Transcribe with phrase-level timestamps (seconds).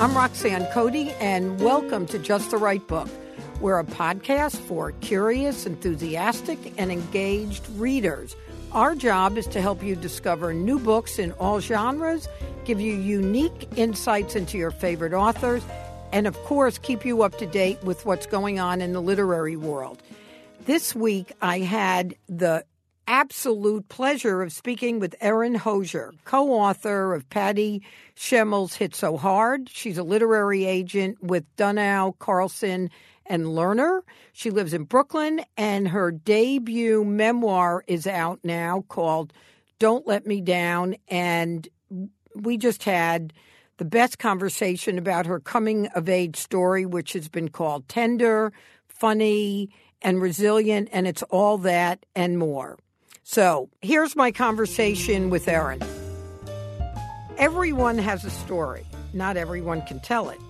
[0.00, 3.06] I'm Roxanne Cody, and welcome to Just the Right Book.
[3.60, 8.34] We're a podcast for curious, enthusiastic, and engaged readers.
[8.72, 12.28] Our job is to help you discover new books in all genres,
[12.64, 15.62] give you unique insights into your favorite authors,
[16.12, 19.56] and of course, keep you up to date with what's going on in the literary
[19.56, 20.02] world.
[20.64, 22.64] This week, I had the
[23.10, 27.82] absolute pleasure of speaking with Erin Hosier, co author of Patty
[28.14, 29.68] Schemel's Hit So Hard.
[29.68, 32.88] She's a literary agent with Dunow, Carlson,
[33.26, 34.02] and Lerner.
[34.32, 39.32] She lives in Brooklyn, and her debut memoir is out now called
[39.80, 40.94] Don't Let Me Down.
[41.08, 41.68] And
[42.36, 43.32] we just had
[43.78, 48.52] the best conversation about her coming of age story, which has been called tender,
[48.86, 49.68] funny,
[50.00, 52.78] and resilient, and it's all that and more.
[53.32, 55.80] So here's my conversation with Erin.
[57.38, 60.40] Everyone has a story, not everyone can tell it.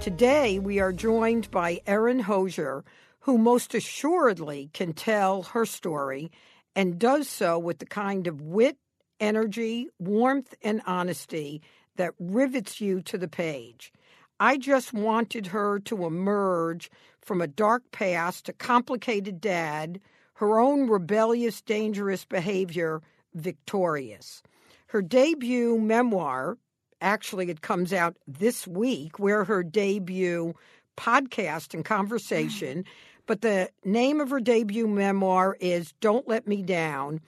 [0.00, 2.84] Today, we are joined by Erin Hosier,
[3.18, 6.30] who most assuredly can tell her story
[6.76, 8.76] and does so with the kind of wit,
[9.18, 11.60] energy, warmth, and honesty
[11.96, 13.92] that rivets you to the page.
[14.38, 16.88] I just wanted her to emerge
[17.20, 19.98] from a dark past, a complicated dad
[20.38, 23.02] her own rebellious, dangerous behavior
[23.34, 24.40] victorious.
[24.86, 26.56] Her debut memoir,
[27.00, 30.54] actually, it comes out this week, where her debut
[30.96, 32.84] podcast and conversation,
[33.26, 37.20] but the name of her debut memoir is Don't Let Me Down.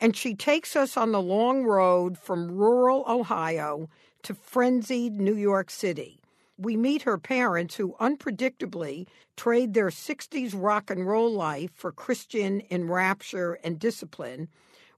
[0.00, 3.88] And she takes us on the long road from rural Ohio
[4.24, 6.18] to frenzied New York City
[6.58, 12.62] we meet her parents who unpredictably trade their 60s rock and roll life for Christian
[12.70, 14.48] enrapture and discipline.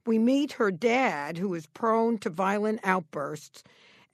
[0.06, 3.62] We meet her dad, who is prone to violent outbursts,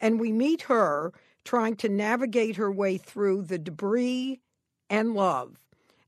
[0.01, 1.13] and we meet her
[1.45, 4.41] trying to navigate her way through the debris
[4.89, 5.59] and love.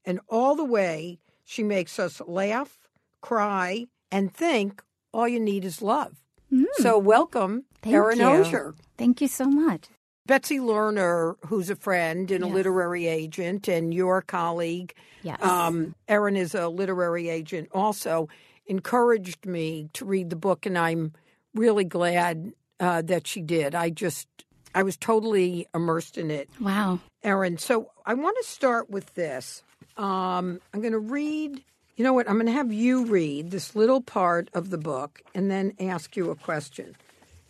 [0.05, 2.79] And all the way, she makes us laugh,
[3.21, 4.83] cry, and think
[5.13, 6.17] all you need is love.
[6.53, 6.65] Mm.
[6.75, 8.75] So, welcome, Thank Erin Hosier.
[8.97, 9.89] Thank you so much.
[10.27, 15.41] Betsy Lerner, who's a friend and a literary agent, and your colleague, yes.
[15.41, 18.29] um, Erin is a literary agent, also
[18.67, 21.13] encouraged me to read the book, and I'm
[21.55, 23.75] really glad uh, that she did.
[23.75, 24.27] I just,
[24.75, 26.51] I was totally immersed in it.
[26.61, 26.99] Wow.
[27.23, 29.63] Erin, so I want to start with this.
[29.97, 31.63] Um, I'm going to read,
[31.97, 32.29] you know what?
[32.29, 36.17] I'm going to have you read this little part of the book and then ask
[36.17, 36.97] you a question.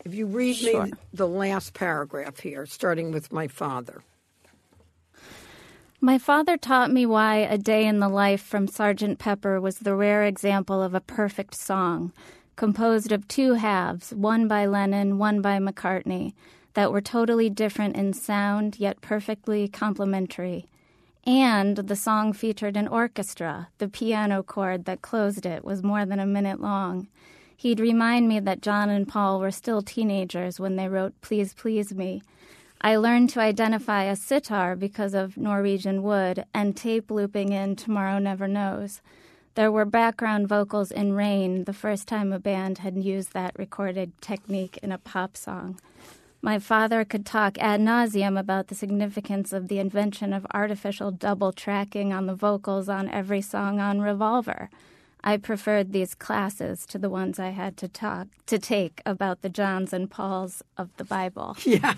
[0.06, 0.84] If you read sure.
[0.84, 4.04] me the last paragraph here, starting with my father.
[6.00, 9.18] My father taught me why A Day in the Life from Sgt.
[9.18, 12.12] Pepper was the rare example of a perfect song,
[12.54, 16.34] composed of two halves, one by Lennon, one by McCartney,
[16.74, 20.66] that were totally different in sound yet perfectly complementary.
[21.24, 23.70] And the song featured an orchestra.
[23.78, 27.08] The piano chord that closed it was more than a minute long.
[27.56, 31.94] He'd remind me that John and Paul were still teenagers when they wrote Please Please
[31.94, 32.22] Me.
[32.82, 38.18] I learned to identify a sitar because of Norwegian Wood and tape looping in Tomorrow
[38.18, 39.00] Never Knows.
[39.54, 44.12] There were background vocals in Rain, the first time a band had used that recorded
[44.20, 45.80] technique in a pop song.
[46.42, 51.52] My father could talk ad nauseum about the significance of the invention of artificial double
[51.52, 54.68] tracking on the vocals on every song on Revolver.
[55.26, 59.48] I preferred these classes to the ones I had to talk to take about the
[59.48, 61.56] Johns and Pauls of the Bible.
[61.66, 61.94] Yeah.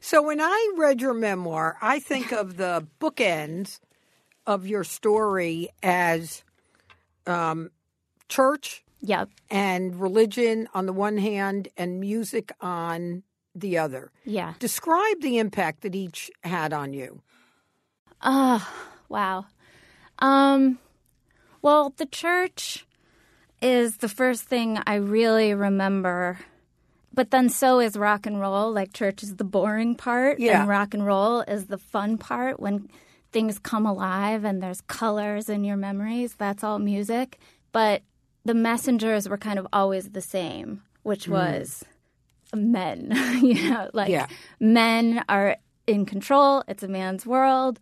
[0.00, 3.80] so when I read your memoir, I think of the bookends
[4.46, 6.44] of your story as
[7.26, 7.70] um,
[8.28, 9.30] church yep.
[9.50, 13.22] and religion on the one hand and music on
[13.54, 14.12] the other.
[14.26, 14.52] Yeah.
[14.58, 17.22] Describe the impact that each had on you.
[18.20, 18.70] Ah,
[19.08, 19.46] wow.
[20.18, 20.78] Um
[21.68, 22.86] well, the church
[23.60, 26.38] is the first thing I really remember.
[27.12, 28.72] But then so is rock and roll.
[28.72, 30.60] Like church is the boring part, yeah.
[30.60, 32.88] and rock and roll is the fun part when
[33.32, 36.36] things come alive and there's colors in your memories.
[36.38, 37.38] That's all music.
[37.70, 38.00] But
[38.46, 41.32] the messengers were kind of always the same, which mm.
[41.32, 41.84] was
[42.54, 43.12] men.
[43.42, 44.28] you know, like yeah.
[44.58, 46.64] men are in control.
[46.66, 47.78] It's a man's world.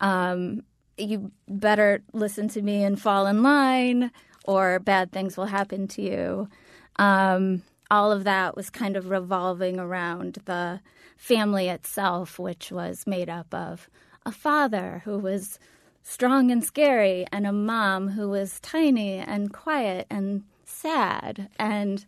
[0.00, 0.62] Um,
[0.96, 4.10] you better listen to me and fall in line,
[4.44, 6.48] or bad things will happen to you.
[6.96, 10.80] Um, all of that was kind of revolving around the
[11.16, 13.88] family itself, which was made up of
[14.24, 15.58] a father who was
[16.02, 22.06] strong and scary, and a mom who was tiny and quiet and sad, and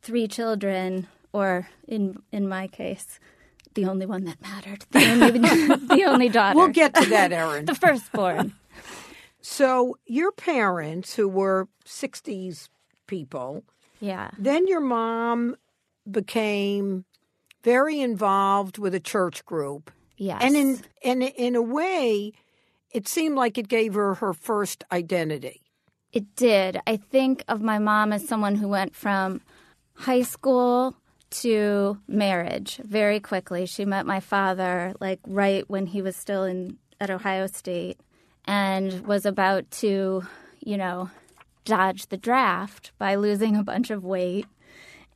[0.00, 3.18] three children, or in in my case,
[3.74, 4.84] the only one that mattered.
[4.90, 5.38] The only,
[5.96, 6.56] the only daughter.
[6.58, 7.64] We'll get to that, Erin.
[7.66, 8.54] the firstborn.
[9.40, 12.68] So your parents, who were '60s
[13.06, 13.64] people,
[14.00, 14.30] Yeah.
[14.38, 15.56] then your mom
[16.10, 17.04] became
[17.64, 20.40] very involved with a church group, Yes.
[20.42, 22.32] and in and in a way,
[22.90, 25.60] it seemed like it gave her her first identity.
[26.12, 26.78] It did.
[26.86, 29.40] I think of my mom as someone who went from
[29.94, 30.94] high school
[31.32, 33.66] to marriage very quickly.
[33.66, 37.98] She met my father like right when he was still in at Ohio State
[38.44, 40.22] and was about to,
[40.60, 41.10] you know,
[41.64, 44.46] dodge the draft by losing a bunch of weight.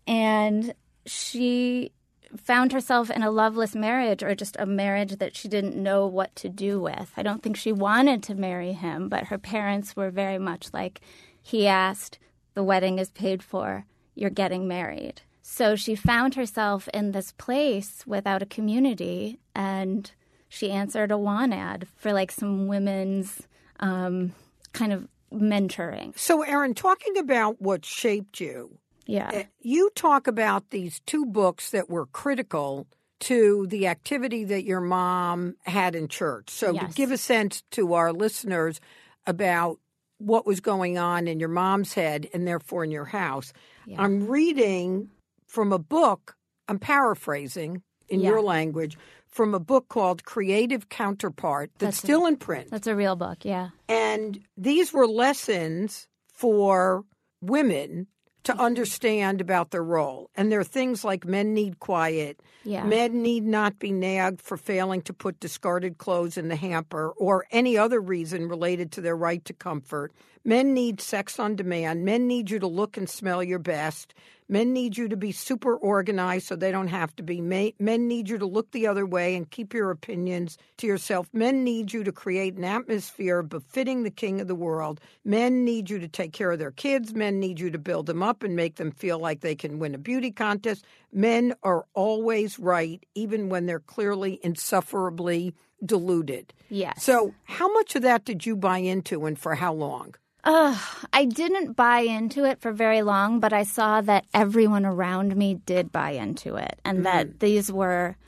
[0.07, 0.75] And
[1.07, 1.93] she
[2.37, 6.35] found herself in a loveless marriage or just a marriage that she didn't know what
[6.37, 7.13] to do with.
[7.17, 11.01] I don't think she wanted to marry him, but her parents were very much like,
[11.41, 12.19] he asked,
[12.55, 13.85] the wedding is paid for,
[14.15, 15.23] you're getting married.
[15.49, 20.11] So she found herself in this place without a community and
[20.49, 23.47] she answered a want ad for like some women's
[23.79, 24.33] um,
[24.73, 26.19] kind of mentoring.
[26.19, 28.77] So, Erin, talking about what shaped you,
[29.07, 29.45] Yeah.
[29.61, 32.89] you talk about these two books that were critical
[33.21, 36.51] to the activity that your mom had in church.
[36.51, 36.95] So, to Yes.
[36.95, 38.81] give a sense to our listeners
[39.29, 39.79] about
[40.19, 43.53] what was going on in your mom's head and therefore in your house,
[43.87, 44.03] Yeah.
[44.03, 45.11] I'm reading
[45.57, 46.37] from a book,
[46.69, 47.81] I'm paraphrasing
[48.11, 48.29] in Yeah.
[48.29, 52.71] your language, from a book called Creative Counterpart that's, That's a- still in print.
[52.71, 53.71] That's a real book, yeah.
[53.89, 57.07] And these were lessons for
[57.41, 58.07] women
[58.45, 58.61] to mm-hmm.
[58.61, 60.29] understand about their role.
[60.35, 62.85] And there are things like men need quiet, Yeah.
[62.85, 67.47] men need not be nagged for failing to put discarded clothes in the hamper or
[67.51, 70.13] any other reason related to their right to comfort.
[70.47, 72.05] Men need sex on demand.
[72.05, 74.15] Men need you to look and smell your best.
[74.49, 77.41] Men need you to be super organized so they don't have to be.
[77.41, 81.29] Men need you to look the other way and keep your opinions to yourself.
[81.33, 85.01] Men need you to create an atmosphere befitting the king of the world.
[85.25, 87.13] Men need you to take care of their kids.
[87.13, 89.97] Men need you to build them up and make them feel like they can win
[89.97, 90.87] a beauty contest.
[91.17, 96.53] Men are always right, even when they're clearly insufferably deluded.
[96.69, 97.03] Yes.
[97.03, 100.15] So, how much of that did you buy into and for how long?
[100.45, 100.79] Ugh,
[101.15, 105.55] I didn't buy into it for very long, but I saw that everyone around me
[105.55, 108.19] did buy into it, and that these were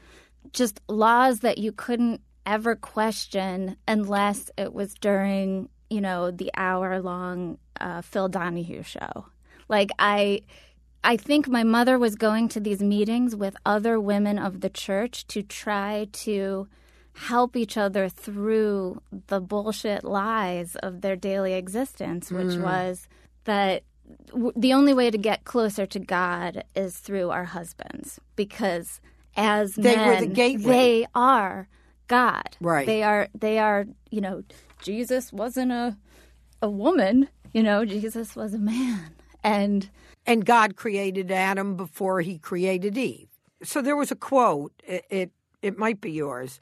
[0.55, 7.03] just laws that you couldn't ever question unless it was during, you know, the hour
[7.03, 9.27] long uh, Phil Donahue show.
[9.69, 10.41] Like I.
[11.05, 15.27] I think my mother was going to these meetings with other women of the church
[15.29, 16.69] to try to
[17.15, 22.63] help each other through the bullshit lies of their daily existence, which hmm.
[22.63, 23.09] was
[23.45, 23.83] that
[24.29, 29.01] w- the only way to get closer to God is through our husbands, because
[29.37, 30.73] as They the men, gateway.
[30.73, 31.69] they are
[32.07, 32.57] God.
[32.61, 32.87] Right.
[32.87, 33.29] They are.
[33.35, 33.87] They are.
[34.11, 34.43] You know,
[34.83, 35.97] Jesus wasn't a
[36.63, 37.29] a woman.
[37.53, 39.89] You know, Jesus was a man, and
[40.29, 43.29] and God created Adam before he created Eve.
[43.65, 45.31] So there was a quote, it, it,
[45.63, 46.61] it might be yours.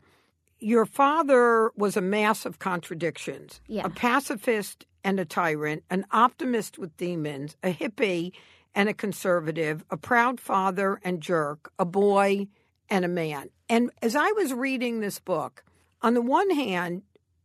[0.58, 3.84] Your father was a mass of contradictions Yeah.
[3.84, 8.32] a pacifist and a tyrant, an optimist with demons, a hippie
[8.74, 12.46] and a conservative, a proud father and jerk, a boy
[12.88, 13.50] and a man.
[13.68, 15.64] And as I was reading this book,
[16.02, 17.02] on the one hand,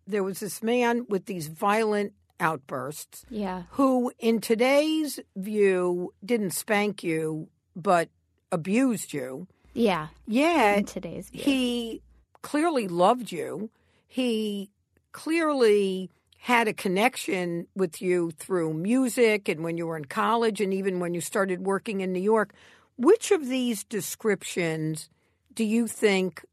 [0.08, 7.04] there was this man with these violent outbursts yeah, who, in today's view, didn't spank
[7.04, 8.10] you but
[8.52, 9.48] abused you.
[9.74, 10.08] yeah.
[10.28, 10.76] Yeah.
[10.76, 11.42] In today's view.
[11.42, 12.02] he
[12.42, 13.70] clearly loved you.
[14.08, 14.72] He
[15.14, 20.74] clearly had a connection with you through music and when you were in college and
[20.74, 22.54] even when you started working in New York.
[22.98, 25.10] Which of these descriptions
[25.54, 26.44] do you think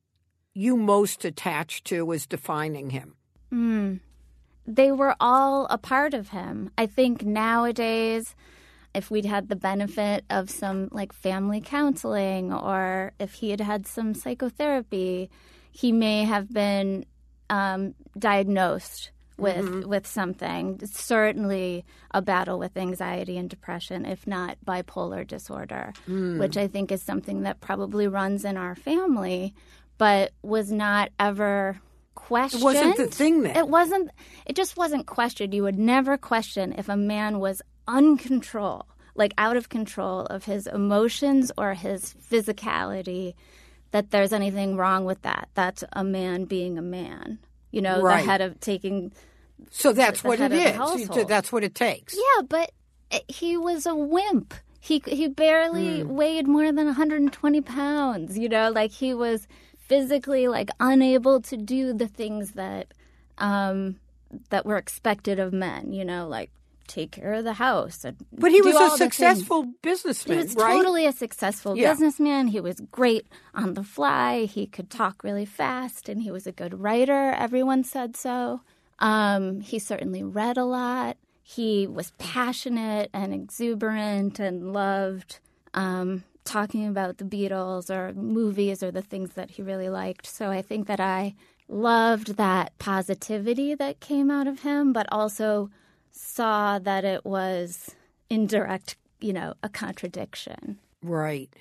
[0.53, 3.15] you most attached to as defining him?
[3.53, 4.01] Mm.
[4.69, 6.71] They were all a part of him.
[6.77, 8.37] I think nowadays,
[8.95, 13.87] if we'd had the benefit of some like family counseling or if he had had
[13.87, 15.31] some psychotherapy,
[15.73, 17.07] he may have been
[17.49, 20.81] um, diagnosed with with something.
[20.85, 25.95] Certainly, a battle with anxiety and depression, if not bipolar disorder,
[26.39, 29.55] which I think is something that probably runs in our family,
[29.97, 31.81] but was not ever
[32.19, 32.63] questioned.
[32.63, 33.57] It wasn't the thing then.
[33.57, 34.11] It wasn't.
[34.47, 35.55] It just wasn't questioned.
[35.55, 38.83] You would never question if a man was uncontrol,
[39.15, 43.35] like out of control of his emotions or his physicality.
[43.93, 45.49] That there's anything wrong with that.
[45.55, 47.39] That's a man being a man.
[47.71, 48.21] You know, Right.
[48.23, 49.13] the head of taking.
[49.71, 50.59] So that's what it is.
[50.59, 50.77] it of the is.
[50.77, 51.29] household.
[51.29, 52.15] That's what it takes.
[52.15, 52.71] Yeah, but
[53.29, 54.53] he was a wimp.
[54.81, 56.15] He he barely Hmm.
[56.15, 58.39] weighed more than 120 pounds.
[58.39, 59.47] You know, like he was
[59.89, 62.89] physically like unable to do the things that
[63.39, 63.97] um,
[64.51, 65.93] that were expected of men.
[65.93, 66.51] You know, like
[66.87, 68.05] take care of the house.
[68.05, 70.75] And But he was a successful He businessman, was right?
[70.77, 71.91] totally a successful Yeah.
[71.91, 72.49] businessman.
[72.49, 74.45] He was great on the fly.
[74.47, 77.33] He could talk really fast, and he was a good writer.
[77.33, 78.63] Everyone said so.
[79.01, 81.17] Um, he certainly read a lot.
[81.43, 85.39] He was passionate and exuberant and loved
[85.75, 90.27] um, talking about the Beatles or movies or the things that he really liked.
[90.27, 91.35] So I think that I
[91.69, 95.71] loved that positivity that came out of him, but also
[96.11, 97.95] saw that it was
[98.31, 100.79] indirect, you know, a contradiction.
[101.03, 101.53] Right.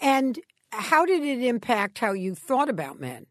[0.00, 0.38] And
[0.70, 3.26] how did it impact how you thought about men?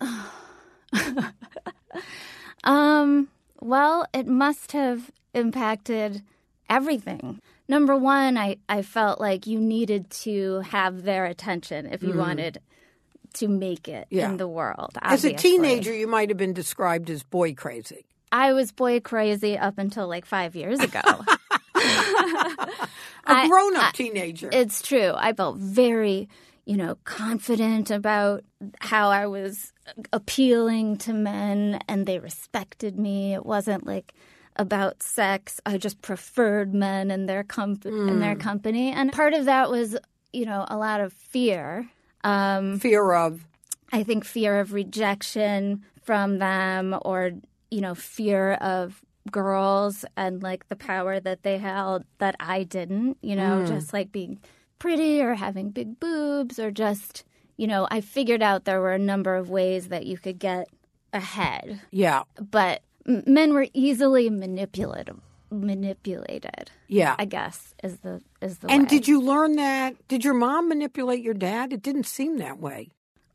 [2.64, 3.28] Um,
[3.60, 6.22] well, it must have impacted
[6.68, 7.40] everything.
[7.68, 12.18] Number one, I, I felt like you needed to have their attention if you mm-hmm.
[12.18, 12.60] wanted
[13.34, 14.30] to make it Yeah.
[14.30, 14.96] in the world.
[15.02, 18.06] As a teenager, you might have been described as boy crazy.
[18.32, 21.00] I was boy crazy up until like five years ago.
[23.26, 24.48] A grown up teenager.
[24.52, 25.12] It's true.
[25.14, 26.28] I felt very,
[26.64, 28.44] you know, confident about
[28.80, 29.72] how I was
[30.12, 33.34] appealing to men and they respected me.
[33.34, 34.14] It wasn't like
[34.58, 35.60] about sex.
[35.64, 38.90] I just preferred men and their comp- in their company.
[38.92, 39.96] And part of that was,
[40.32, 41.88] you know, a lot of fear.
[42.24, 43.46] Um, Fear of.
[43.92, 47.30] I think fear of rejection from them or,
[47.70, 49.00] you know, fear of
[49.30, 54.10] girls and like the power that they held that I didn't, you know, just like
[54.10, 54.38] being
[54.78, 57.24] pretty or having big boobs or just,
[57.56, 60.68] you know, I figured out there were a number of ways that you could get
[61.12, 62.22] ahead, Yeah.
[62.50, 62.82] but
[63.26, 65.18] men were easily manipulative
[65.50, 67.14] manipulated Yeah.
[67.18, 68.88] i guess is the is the and way.
[68.88, 69.94] did you learn that?
[70.08, 71.72] Did your mom manipulate your dad?
[71.72, 72.90] It didn't seem that way.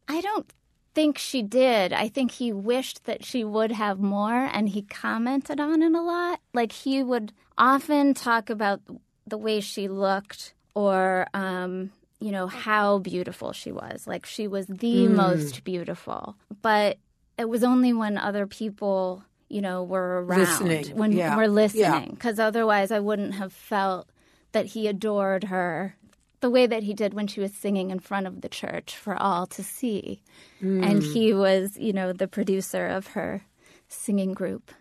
[0.08, 0.48] I don't
[0.94, 1.92] think she did.
[1.92, 6.02] I think he wished that she would have more, and he commented on it a
[6.02, 6.40] lot.
[6.54, 8.80] Like he would often talk about
[9.26, 14.06] the way she looked or, um, you know, how beautiful she was.
[14.08, 16.36] Like she was the most beautiful.
[16.62, 16.98] But
[17.40, 19.24] it was only when other people,
[19.54, 20.86] you know, were around, Listening.
[20.98, 21.36] when Yeah.
[21.36, 21.50] were Yeah.
[21.50, 24.10] listening, because otherwise I wouldn't have felt
[24.52, 25.96] that he adored her
[26.42, 29.16] the way that he did when she was singing in front of the church for
[29.16, 30.22] all to see.
[30.60, 31.14] And Mm.
[31.14, 33.44] he was, you know, the producer of her
[33.88, 34.72] singing group,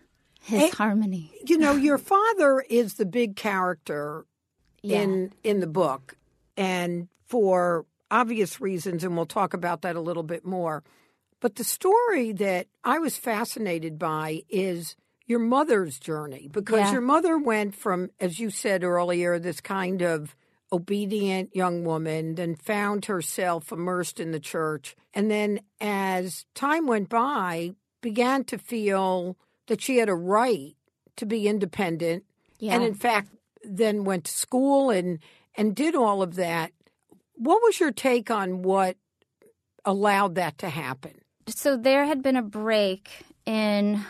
[0.41, 1.31] his Hey- harmony.
[1.45, 4.25] You know, your father is the big character
[4.81, 5.01] Yeah.
[5.03, 6.17] in in the book,
[6.57, 10.83] and for obvious reasons, and we'll talk about that a little bit more.
[11.43, 14.95] But the story that I was fascinated by is
[15.25, 16.93] your mother's journey because Yeah.
[16.93, 20.37] your mother went from, as you said earlier, this kind of
[20.71, 27.09] obedient young woman, then found herself immersed in the church, and then as time went
[27.09, 30.77] by, began to feel that she had a right
[31.17, 32.23] to be independent
[32.59, 32.73] yeah.
[32.73, 33.29] and in fact
[33.65, 35.19] then went to school and
[35.55, 36.71] and did all of that
[37.35, 38.95] what was your take on what
[39.85, 41.13] allowed that to happen
[41.47, 44.05] so there had been a break in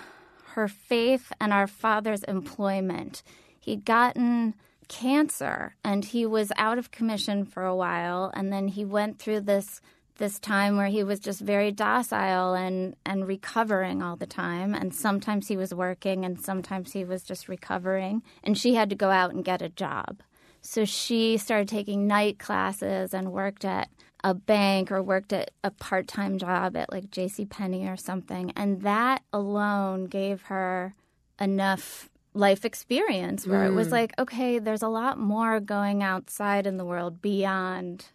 [0.53, 3.23] her faith and our father's employment.
[3.59, 4.53] He'd gotten
[4.87, 9.41] cancer and he was out of commission for a while and then he went through
[9.41, 9.81] this
[10.17, 14.93] this time where he was just very docile and and recovering all the time and
[14.93, 19.09] sometimes he was working and sometimes he was just recovering and she had to go
[19.09, 20.21] out and get a job.
[20.61, 23.89] So she started taking night classes and worked at
[24.23, 27.45] a bank or worked at a part-time job at like J.C.
[27.45, 30.93] Penney or something, and that alone gave her
[31.39, 36.77] enough life experience where it was like, okay, there's a lot more going outside in
[36.77, 38.05] the world beyond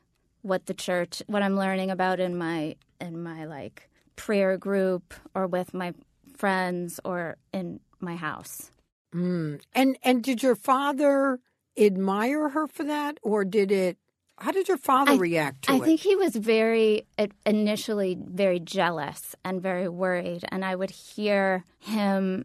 [0.43, 5.47] what the church, what I'm learning about in my in my like prayer group or
[5.47, 5.95] with my
[6.37, 8.71] friends or in my house.
[9.15, 9.61] mm.
[9.75, 11.39] and and did your father
[11.77, 13.99] admire her for that or did it
[14.41, 17.27] how did your father I- react to I it I think he was very uh,
[17.45, 22.45] initially very jealous and very worried, and I would hear him,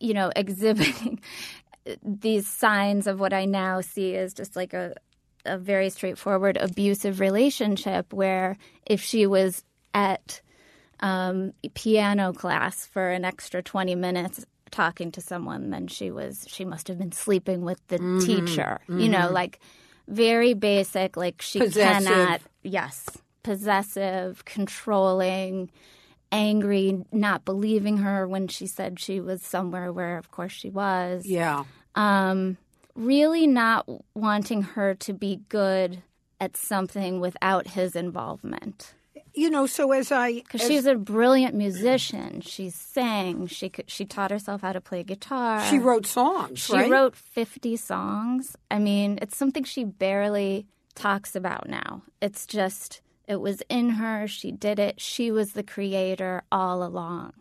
[0.00, 1.20] you know, exhibiting
[2.02, 4.94] these signs of what I now see as just like a
[5.44, 9.62] a very straightforward abusive relationship, where if she was
[9.94, 10.40] at
[10.98, 16.64] um, piano class for an extra twenty minutes talking to someone, then she was she
[16.64, 18.26] must have been sleeping with the mm-hmm.
[18.26, 18.80] teacher.
[18.88, 19.34] You know, mm-hmm.
[19.34, 19.60] like
[20.08, 21.16] very basic.
[21.16, 22.06] Like she Possessive.
[22.08, 22.40] cannot.
[22.62, 23.06] Yes,
[23.42, 25.70] possessive, controlling,
[26.32, 31.24] angry, not believing her when she said she was somewhere where, of course, she was.
[31.26, 32.56] yeah Um,
[32.94, 36.02] really not wanting her to be good
[36.40, 38.94] at something without his involvement.
[39.36, 44.06] You know, so as I because she's a brilliant musician, she sang, she could, she
[44.06, 45.62] taught herself how to play guitar.
[45.66, 46.90] she wrote songs, She right?
[46.90, 48.56] wrote 50 songs.
[48.70, 52.02] I mean, it's something she barely talks about now.
[52.22, 54.26] It's just, it was in her.
[54.26, 55.00] She did it.
[55.00, 57.34] She was the creator all along.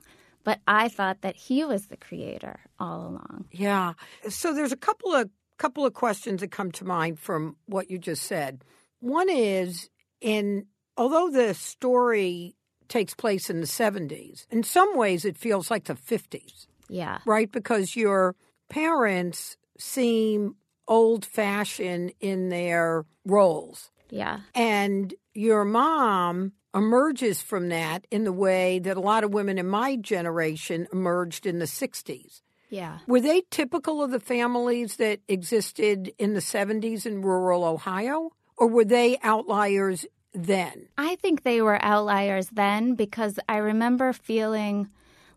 [0.44, 3.46] But I thought that he was the creator all along.
[3.52, 3.94] Yeah.
[4.30, 7.98] So there's a couple of couple of questions that come to mind from what you
[7.98, 8.62] just said.
[9.00, 10.66] One is in
[10.98, 12.56] although the story
[12.88, 17.20] takes place in the 70s, in some ways it feels like the 50s, Yeah.
[17.26, 17.52] right?
[17.52, 18.36] Because your
[18.70, 20.56] parents seem
[20.88, 23.92] old fashioned in their roles.
[24.10, 24.42] Yeah.
[24.54, 29.68] And your mom emerges from that in the way that a lot of women in
[29.68, 32.42] my generation emerged in the 60s.
[32.70, 33.00] Yeah.
[33.08, 38.32] Were they typical of the families that existed in the 70s in rural Ohio?
[38.58, 40.06] Or were they outliers
[40.36, 40.88] then?
[40.98, 44.90] I think they were outliers then because I remember feeling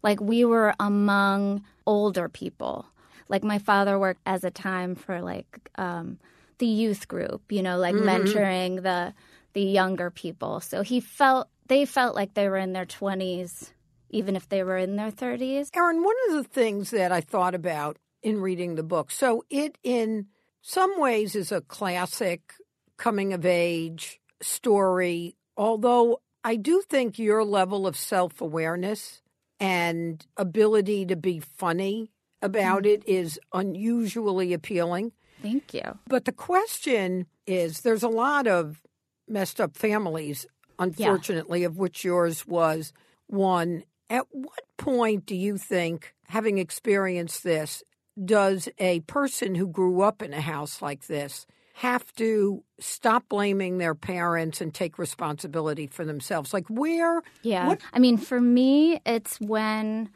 [0.03, 2.87] like we were among older people.
[3.29, 6.19] Like my father worked as a time for like um,
[6.59, 9.15] the youth group, you know, like mentoring the
[9.53, 10.61] the younger people.
[10.61, 13.73] So he felt they felt like they were in their twenties,
[14.11, 15.71] even if they were in their thirties.
[15.75, 19.79] Erin, one of the things that I thought about in reading the book, so it
[19.83, 20.27] in
[20.63, 22.55] some ways is a classic
[22.97, 29.23] coming of age story, although I do think your level of self awareness
[29.61, 33.03] and ability to be funny about mm-hmm.
[33.03, 35.13] it is unusually appealing.
[35.43, 35.99] Thank you.
[36.07, 38.83] But the question is there's a lot of
[39.29, 40.47] messed up families,
[40.79, 42.93] unfortunately, of which yours was
[43.27, 43.85] one.
[44.11, 47.83] At what point do you think, having experienced this,
[48.25, 51.47] does a person who grew up in a house like this
[51.79, 56.53] have to stop blaming their parents and take responsibility for themselves?
[56.53, 57.23] Like, where?
[57.43, 57.69] Yeah.
[57.69, 60.11] What- I mean, for me, it's when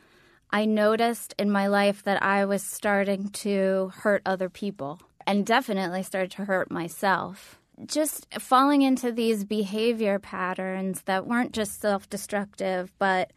[0.50, 6.02] I noticed in my life that I was starting to hurt other people and definitely
[6.02, 7.60] started to hurt myself.
[7.86, 13.32] Just falling into these behavior patterns that weren't just self destructive, but,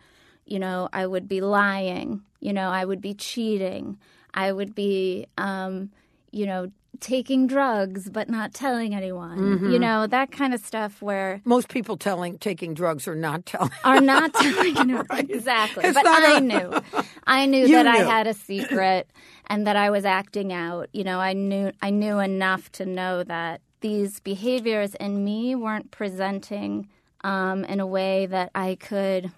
[0.46, 3.98] you know, I would be lying, you know, I would be cheating,
[4.34, 5.92] I would be, um,
[6.32, 11.42] you know, taking drugs but not telling anyone, you know, that kind of stuff where
[11.46, 13.72] Most people telling taking drugs or not telling.
[13.84, 15.86] are not telling you exactly.
[15.86, 16.74] It's but I a- knew,
[17.28, 19.10] I knew You that I had a secret
[19.48, 20.90] and that I was acting out.
[20.94, 25.92] You know, I knew I knew enough to know that these behaviors in me weren't
[25.92, 26.90] presenting
[27.24, 29.32] um, in a way that I could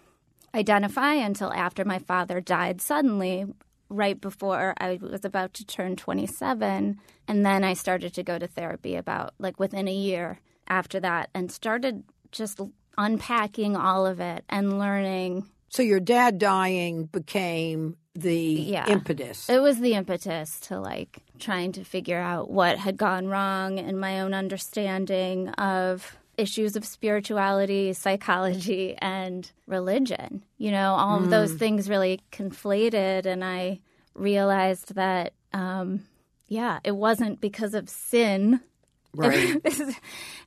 [0.55, 3.45] identify until after my father died suddenly.
[3.89, 6.99] Right before I was about to turn 27.
[7.27, 11.29] And then I started to go to therapy about like within a year after that
[11.33, 12.59] and started just
[12.97, 15.47] unpacking all of it and learning.
[15.69, 18.87] So your dad dying became the Yeah.
[18.87, 19.49] impetus.
[19.49, 23.97] It was the impetus to like trying to figure out what had gone wrong in
[23.99, 30.43] my own understanding of issues of spirituality, psychology, and religion.
[30.57, 33.79] You know, all of those things really conflated, and I
[34.13, 36.05] realized that, um,
[36.47, 38.61] yeah, it wasn't because of sin.
[39.13, 39.59] Right.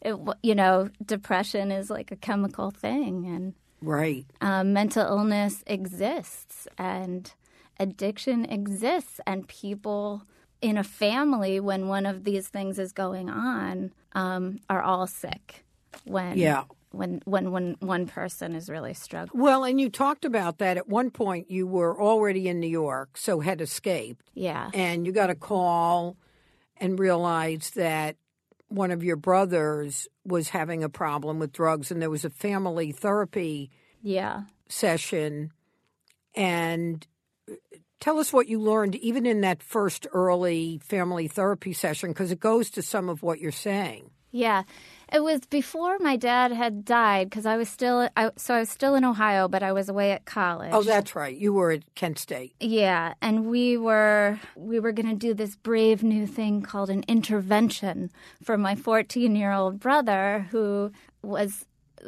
[0.02, 4.24] It, you know, depression is like a chemical thing, and right.
[4.40, 7.32] um, mental illness exists and
[7.80, 10.22] addiction exists and people
[10.60, 15.64] in a family when one of these things is going on um, are all sick
[16.04, 16.64] when Yeah.
[16.92, 20.88] when when when one person is really struggling Well, and you talked about that at
[20.88, 21.50] one point.
[21.50, 26.16] You were already in New York, so had escaped, yeah and you got a call
[26.76, 28.16] and realized that
[28.68, 32.92] one of your brothers was having a problem with drugs, and there was a family
[32.92, 33.70] therapy
[34.02, 35.52] yeah session.
[36.34, 37.06] And
[37.50, 37.54] uh,
[37.98, 42.40] tell us what you learned, even in that first early family therapy session, because it
[42.40, 44.10] goes to some of what you're saying.
[44.30, 44.62] Yeah
[45.12, 48.70] it was before my dad had died because i was still I, so i was
[48.70, 51.36] still in ohio but i was away at college Oh, that's right.
[51.36, 52.54] You were at Kent State.
[52.60, 57.02] Yeah, and we were we were going to do this brave new thing called an
[57.08, 58.10] intervention
[58.42, 61.66] for my 14-year-old brother who was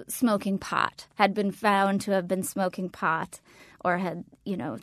[0.09, 1.07] smoking pot.
[1.17, 3.41] Had been found to have been smoking pot
[3.85, 4.79] or had, you know,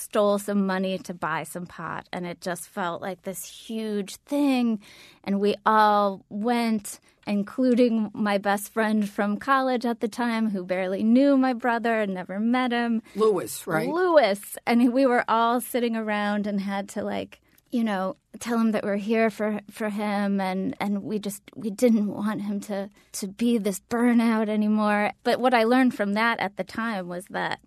[0.00, 4.80] stole some money to buy some pot and it just felt like this huge thing
[5.24, 11.02] and we all went including my best friend from college at the time who barely
[11.02, 13.88] knew my brother and never met him Lewis, right?
[13.88, 18.72] Lewis, and we were all sitting around and had to like you know, tell him
[18.72, 22.90] that we're here for for him and and we just we didn't want him to
[23.12, 25.12] to be this burnout anymore.
[25.22, 27.60] But what I learned from that at the time was that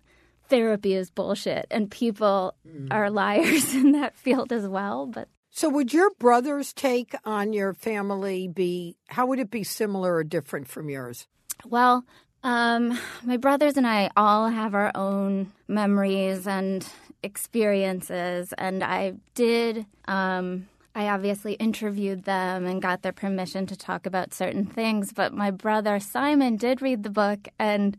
[0.48, 2.88] therapy is bullshit and people mm.
[2.90, 7.74] are liars in that field as well, but so would your brother's take on your
[7.74, 11.28] family be how would it be similar or different from yours?
[11.64, 12.04] Well,
[12.42, 16.86] um, my brothers and I all have our own memories and
[17.22, 19.86] experiences, and I did.
[20.06, 25.32] Um, I obviously interviewed them and got their permission to talk about certain things, but
[25.32, 27.96] my brother Simon did read the book and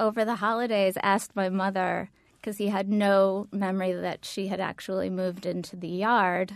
[0.00, 2.10] over the holidays asked my mother
[2.40, 6.54] because he had no memory that she had actually moved into the yard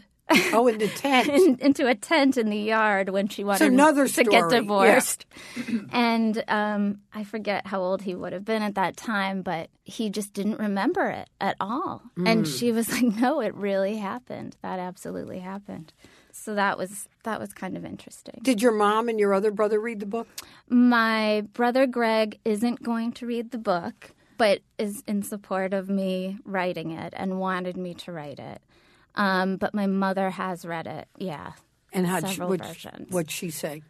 [0.52, 1.28] Oh, in the tent.
[1.28, 5.26] in, into a tent in the yard when she wanted to get divorced.
[5.56, 5.80] Yeah.
[5.92, 10.08] and um, I forget how old he would have been at that time, but he
[10.10, 12.02] just didn't remember it at all.
[12.16, 12.28] Mm.
[12.28, 14.56] And she was like, "No, it really happened.
[14.62, 15.92] That absolutely happened."
[16.34, 18.40] So that was that was kind of interesting.
[18.42, 20.26] Did your mom and your other brother read the book?
[20.68, 26.38] My brother Greg isn't going to read the book, but is in support of me
[26.44, 28.60] writing it and wanted me to write it.
[29.14, 31.06] Um, but my mother has read it.
[31.16, 31.52] Yeah.
[31.92, 32.60] And how what
[33.10, 33.82] what'd she say?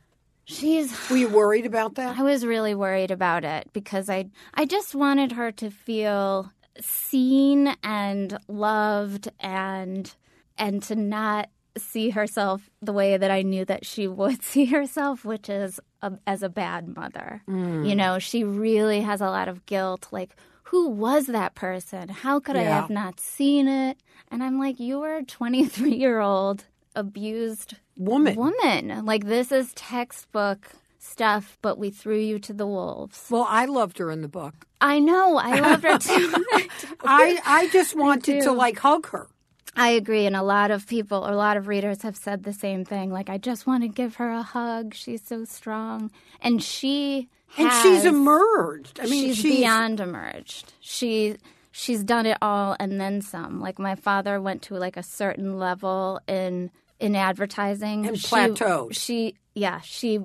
[0.44, 0.94] She's.
[1.08, 2.18] Were you worried about that?
[2.18, 7.74] I was really worried about it because I I just wanted her to feel seen
[7.82, 10.14] and loved and
[10.58, 15.24] and to not see herself the way that I knew that she would see herself,
[15.24, 17.42] which is a, as a bad mother.
[17.48, 17.88] Mm.
[17.88, 20.08] You know, she really has a lot of guilt.
[20.10, 22.08] Like, who was that person?
[22.08, 22.62] How could yeah.
[22.62, 23.98] I have not seen it?
[24.30, 26.64] And I'm like, you're a 23 year old
[26.96, 28.36] abused woman.
[28.36, 29.04] Woman.
[29.04, 33.26] Like, this is textbook stuff, but we threw you to the wolves.
[33.30, 34.54] Well, I loved her in the book.
[34.80, 35.36] I know.
[35.36, 36.44] I loved her too.
[37.04, 39.28] I, I just wanted to like hug her.
[39.76, 40.26] I agree.
[40.26, 43.10] And a lot of people, a lot of readers have said the same thing.
[43.10, 44.94] Like, I just want to give her a hug.
[44.94, 46.10] She's so strong.
[46.40, 49.00] And she and she's emerged.
[49.00, 50.72] I mean, she's, she's, beyond emerged.
[50.80, 51.36] She
[51.70, 53.60] she's done it all and then some.
[53.60, 58.88] Like my father went to like a certain level in in advertising and plateau.
[58.90, 60.20] She yeah, she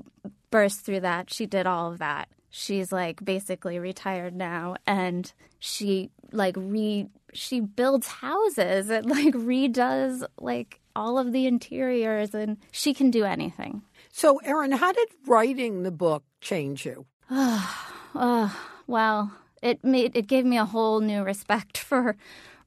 [0.51, 1.31] burst through that.
[1.31, 2.29] She did all of that.
[2.49, 10.25] She's like basically retired now, and she like re she builds houses and like redoes
[10.39, 13.81] like all of the interiors, and she can do anything.
[14.11, 17.05] So, Erin, how did writing the book change you?
[17.31, 22.17] oh, well, it made it gave me a whole new respect for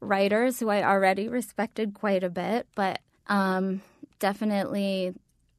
[0.01, 3.83] writers who I already respected quite a bit, but um,
[4.19, 5.15] definitely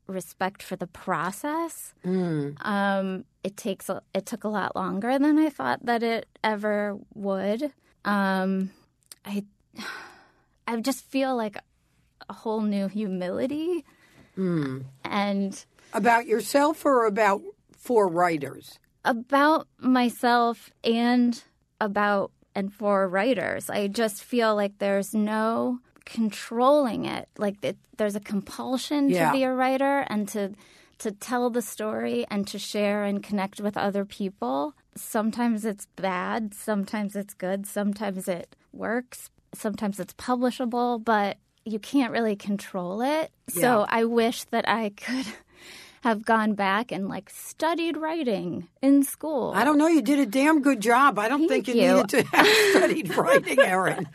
[0.07, 1.93] respect for the process.
[2.05, 2.55] Mm.
[2.65, 6.97] Um, it takes a, it took a lot longer than I thought that it ever
[7.13, 7.71] would.
[8.05, 8.71] Um,
[9.25, 9.45] I
[10.67, 11.57] I just feel like
[12.29, 13.83] a whole new humility
[14.37, 14.83] mm.
[15.03, 17.41] and about yourself or about
[17.77, 21.43] for writers about myself and
[21.81, 23.69] about and for writers.
[23.69, 27.27] I just feel like there's no controlling it.
[27.37, 29.27] Like it, there's a compulsion yeah.
[29.27, 30.53] to be a writer and to
[30.99, 34.73] to tell the story and to share and connect with other people.
[34.95, 42.11] Sometimes it's bad, sometimes it's good, sometimes it works, sometimes it's publishable, but you can't
[42.11, 43.31] really control it.
[43.53, 43.61] Yeah.
[43.61, 45.25] So I wish that I could
[46.01, 49.53] have gone back and like studied writing in school.
[49.55, 49.87] I don't know.
[49.87, 51.17] You did a damn good job.
[51.17, 54.09] I don't Thank think you, you, needed to have studied writing, Erin.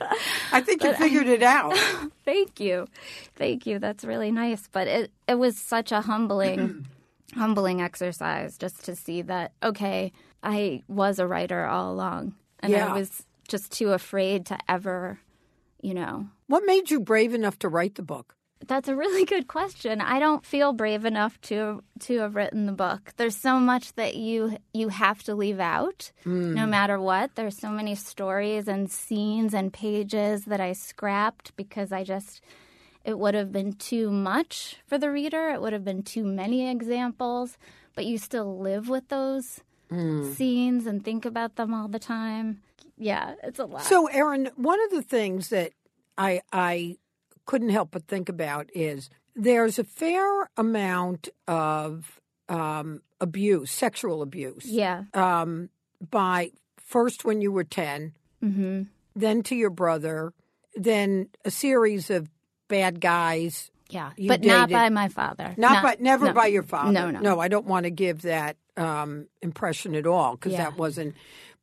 [0.53, 1.77] I think you figured it out.
[2.25, 2.89] Thank you.
[3.37, 3.79] Thank you.
[3.79, 4.69] That's really nice.
[4.71, 6.87] But it, it was such a humbling,
[7.35, 12.35] humbling exercise just to see that, okay, I was a writer all along.
[12.61, 12.89] And yeah.
[12.89, 15.21] I was just too afraid to ever,
[15.81, 16.29] you know.
[16.47, 18.37] What made you brave enough to write the book?
[18.67, 20.01] That's a really good question.
[20.01, 23.13] I don't feel brave enough to to have written the book.
[23.17, 26.55] There's so much that you you have to leave out mm.
[26.55, 27.35] no matter what.
[27.35, 32.43] There's so many stories and scenes and pages that I scrapped because I just
[33.05, 35.51] it would have been too much for the reader.
[35.51, 37.57] It would have been too many examples,
[37.95, 40.35] but you still live with those mm.
[40.35, 42.61] scenes and think about them all the time.
[42.99, 43.83] Yeah, it's a lot.
[43.83, 45.73] So, Erin, one of the things that
[46.17, 46.97] I I
[47.47, 54.67] couldn't help but think about is there's a fair amount of um, abuse, sexual abuse.
[54.67, 55.05] Yeah.
[55.15, 55.71] Um,
[56.11, 58.83] by first when you were 10, mm-hmm.
[59.15, 60.33] then to your brother,
[60.75, 62.29] then a series of
[62.69, 63.71] bad guys.
[63.91, 64.47] Yeah, but dated.
[64.47, 65.55] not by my father.
[65.57, 66.33] Not, not by, never no.
[66.35, 66.93] by your father.
[66.93, 67.21] No, no.
[67.21, 70.65] No, I don't want to give that um, impression at all because yeah.
[70.65, 71.15] that wasn't.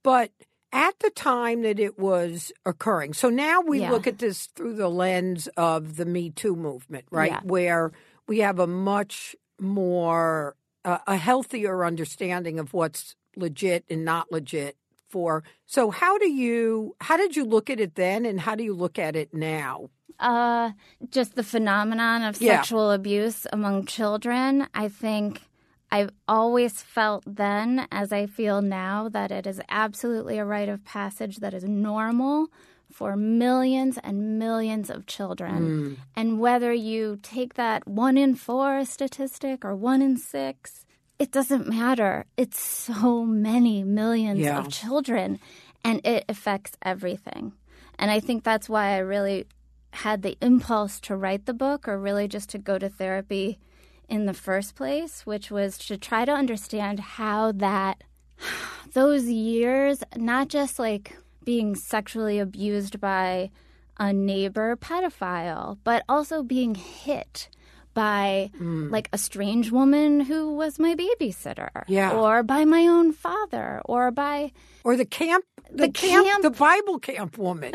[0.02, 0.32] But
[0.76, 3.14] at the time that it was occurring.
[3.14, 3.92] So now we Yeah.
[3.92, 7.32] look at this through the lens of the Me Too movement, right?
[7.32, 7.42] Yeah.
[7.44, 7.92] Where
[8.28, 14.78] we have a much more uh, a healthier understanding of what's legit and not legit
[15.10, 15.44] for.
[15.66, 18.76] So how do you how did you look at it then and how do you
[18.76, 19.90] look at it now?
[20.20, 20.72] Uh,
[21.10, 22.58] just the phenomenon of Yeah.
[22.58, 24.68] sexual abuse among children.
[24.76, 25.42] I think
[25.96, 30.84] I've always felt then, as I feel now, that it is absolutely a rite of
[30.84, 32.48] passage that is normal
[32.92, 35.60] for millions and millions of children.
[35.62, 35.98] Mm.
[36.20, 40.86] And whether you take that one in four statistic or one in six,
[41.18, 42.26] it doesn't matter.
[42.36, 44.60] It's so many millions Yeah.
[44.60, 45.40] of children,
[45.88, 47.54] and it affects everything.
[47.98, 49.48] And I think that's why I really
[49.92, 53.60] had the impulse to write the book or really just to go to therapy
[54.10, 58.04] in the first place, which was to try to understand how that
[58.94, 63.52] those years, not just like being sexually abused by
[63.98, 67.50] a neighbor pedophile, but also being hit
[67.96, 68.92] by mm.
[68.92, 71.84] like a strange woman who was my babysitter.
[71.88, 72.12] Yeah.
[72.12, 73.82] or by my own father.
[73.86, 74.52] Or by
[74.84, 77.74] Or the camp the, The camp, camp- the Bible camp woman.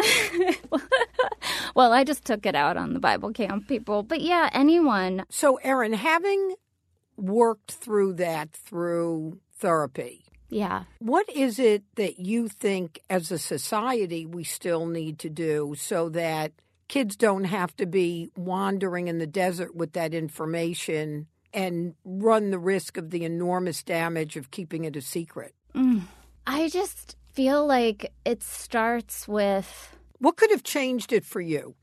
[1.75, 4.05] well i just took it out on the bible camp people.
[4.05, 5.25] But yeah anyone.
[5.29, 6.55] So Erin, having
[7.17, 10.85] worked through that through therapy, yeah.
[10.99, 16.09] What is it that you think as a society we still need to do so
[16.11, 16.53] that
[16.91, 22.59] kids don't have to be wandering in the desert with that information and run the
[22.59, 25.55] risk of the enormous damage of keeping it a secret?
[25.75, 26.03] Mm.
[26.49, 31.77] i just feel like it starts with What could have changed it for you?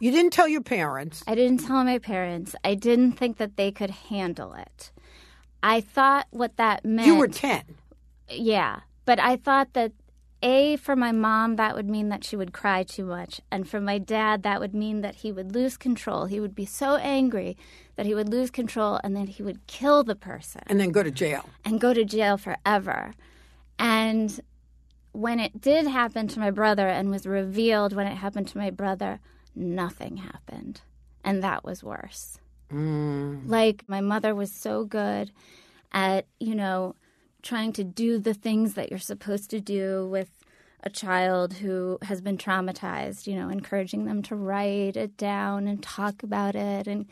[0.00, 1.22] You didn't tell your parents.
[1.26, 2.54] I didn't tell my parents.
[2.64, 4.92] I didn't think that they could handle it.
[5.62, 7.06] I thought what that meant.
[7.06, 7.62] You were 10.
[8.30, 9.92] yeah, but I thought that
[10.42, 13.80] a for my mom that would mean that she would cry too much, and for
[13.80, 16.26] my dad that would mean that he would lose control.
[16.26, 17.56] He would be so angry
[17.96, 21.02] that he would lose control, and then he would kill the person And then go
[21.02, 21.48] to jail.
[21.64, 23.14] and go to jail forever.
[23.78, 24.40] And
[25.12, 28.70] when it did happen to my brother and was revealed when it happened to my
[28.70, 29.20] brother,
[29.54, 30.82] nothing happened.
[31.24, 32.38] And that was worse.
[32.70, 33.48] Mm.
[33.48, 35.32] Like, my mother was so good
[35.92, 36.94] at, you know,
[37.46, 40.30] trying to do the things that you're supposed to do with
[40.82, 45.82] a child who has been traumatized, you know, encouraging them to write it down and
[45.82, 47.06] talk about it and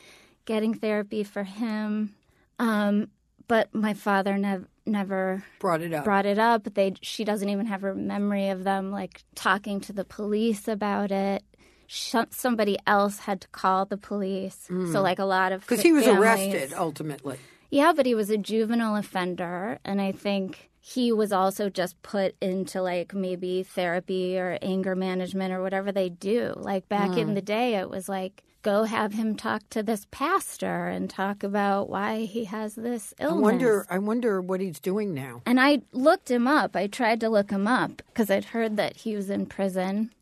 [0.44, 2.14] getting therapy for him.
[2.58, 3.08] Um,
[3.48, 6.04] but my father nev- never Brought it up.
[6.04, 6.64] brought it up.
[6.74, 11.10] They she doesn't even have a memory of them like talking to the police about
[11.10, 11.42] it.
[11.86, 14.68] Sh- somebody else had to call the police.
[14.92, 16.22] So like a lot of Because he was families-
[16.54, 17.38] arrested ultimately.
[17.74, 22.36] Yeah, but he was a juvenile offender, and I think he was also just put
[22.40, 26.52] into like maybe therapy or anger management or whatever they do.
[26.56, 27.18] Like back Hmm.
[27.18, 31.42] in the day, it was like go have him talk to this pastor and talk
[31.42, 33.38] about why he has this illness.
[33.38, 35.42] I wonder I wonder what he's doing now.
[35.44, 36.76] And I looked him up.
[36.76, 40.12] I tried to look him up because I'd heard that he was in prison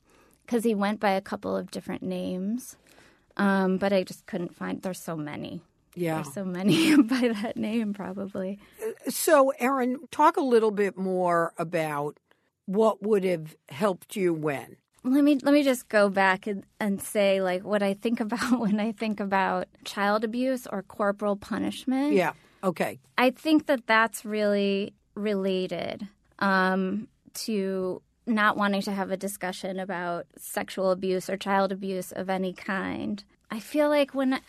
[0.46, 2.76] because he went by a couple of different names.
[3.36, 4.80] Um, but I just couldn't find.
[4.80, 5.60] There's so many.
[5.94, 6.16] Yeah.
[6.16, 8.58] There's so many by that name, probably.
[9.08, 12.18] So, Erin, talk a little bit more about
[12.66, 14.76] what would have helped you when.
[15.04, 18.58] Let me let me just go back and, and say like what I think about
[18.60, 22.12] when I think about child abuse or corporal punishment.
[22.12, 22.32] Yeah.
[22.62, 23.00] Okay.
[23.18, 26.06] I think that that's really related
[26.38, 32.30] um, to not wanting to have a discussion about sexual abuse or child abuse of
[32.30, 33.24] any kind.
[33.50, 34.40] I feel like when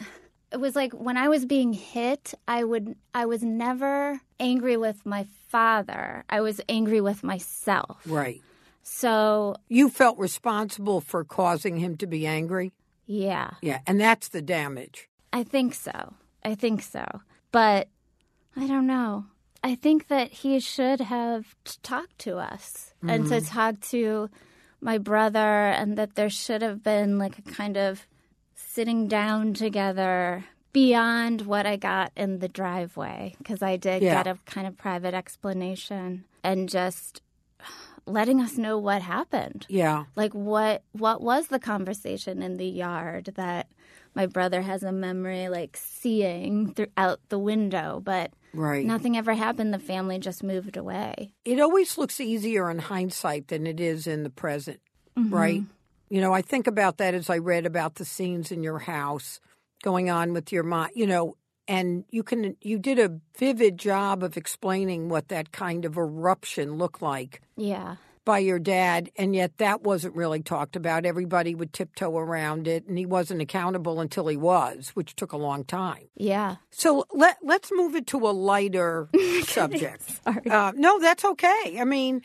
[0.54, 5.06] it was like when I was being hit, I would I was never angry with
[5.06, 6.24] my father.
[6.30, 8.02] I was angry with myself.
[8.06, 8.42] Right.
[8.84, 12.72] So, You felt responsible for causing him to be angry.
[13.08, 13.52] yeah.
[13.62, 13.80] Yeah.
[13.88, 15.10] And that's the damage.
[15.32, 16.14] I think so.
[16.44, 17.22] I think so.
[17.52, 17.88] But
[18.56, 19.26] I don't know.
[19.64, 23.34] I think that he should have talked to us and mm-hmm.
[23.34, 24.30] to talk to
[24.82, 28.06] my brother, and that there should have been like a kind of
[28.74, 34.24] sitting down together beyond what I got in the driveway, because I did Yeah.
[34.24, 37.22] get a kind of private explanation and just
[38.06, 40.06] letting us know what happened Yeah.
[40.16, 43.68] like what what was the conversation in the yard that
[44.14, 48.86] my brother has a memory like seeing throughout the window but Right.
[48.86, 53.66] nothing ever happened the family just moved away It always looks easier in hindsight than
[53.66, 54.82] it is in the present,
[55.18, 55.34] mm-hmm.
[55.34, 55.62] right?
[56.14, 59.40] You know, I think about that as I read about the scenes in your house
[59.82, 64.22] going on with your mom, you know, and you can you did a vivid job
[64.22, 67.42] of explaining what that kind of eruption looked like.
[67.58, 67.96] yeah
[68.26, 71.06] by your dad, and yet that wasn't really talked about.
[71.06, 75.38] Everybody would tiptoe around it, and he wasn't accountable until he was, which took a
[75.38, 76.08] long time.
[76.16, 76.58] Yeah.
[76.72, 79.10] So let let's move it to a lighter
[79.44, 80.24] subject.
[80.24, 80.50] Sorry.
[80.50, 81.78] Uh, no, that's okay.
[81.80, 82.22] I mean,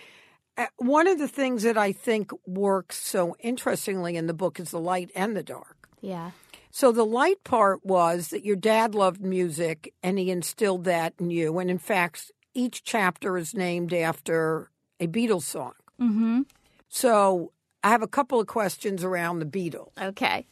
[0.77, 4.81] one of the things that I think works so interestingly in the book is the
[4.81, 5.89] light and the dark.
[6.01, 6.33] Yeah.
[6.71, 11.31] So the light part was that your dad loved music and he instilled that in
[11.31, 11.59] you.
[11.59, 15.73] And in fact, each chapter is named after a Beatles song.
[16.01, 16.43] Mm-hmm.
[16.89, 19.91] So I have a couple of questions around the Beatles.
[20.01, 20.47] Okay.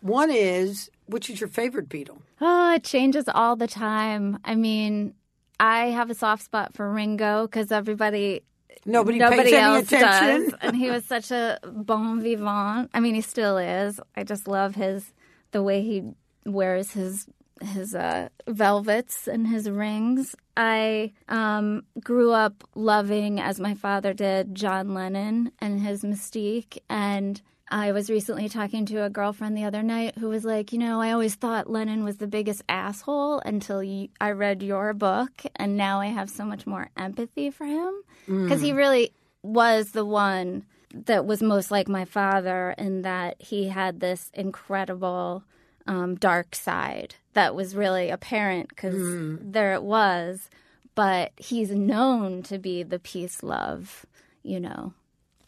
[0.00, 2.20] One is, which is your favorite Beatle?
[2.40, 4.38] Oh, it changes all the time.
[4.44, 5.14] I mean,
[5.58, 8.42] I have a soft spot for Ringo because everybody
[8.84, 10.50] Nobody, nobody pays any else attention.
[10.50, 12.90] does, and he was such a bon vivant.
[12.94, 14.00] I mean, he still is.
[14.16, 15.12] I just love his
[15.52, 16.02] the way he
[16.44, 17.26] wears his
[17.62, 20.34] his uh, velvets and his rings.
[20.56, 26.78] I um, grew up loving, as my father did, John Lennon and his mystique.
[26.88, 30.78] And I was recently talking to a girlfriend the other night who was like, you
[30.78, 35.42] know, I always thought Lennon was the biggest asshole until you, I read your book,
[35.56, 37.92] and now I have so much more empathy for him
[38.26, 43.68] because he really was the one that was most like my father in that he
[43.68, 45.42] had this incredible
[45.86, 48.94] um, dark side that was really apparent because
[49.40, 50.48] there it was.
[50.94, 54.06] But he's known to be the peace, love,
[54.42, 54.94] you know.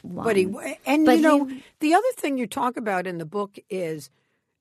[0.04, 0.44] But he
[0.86, 4.10] and But you know he- the other thing you talk about in the book is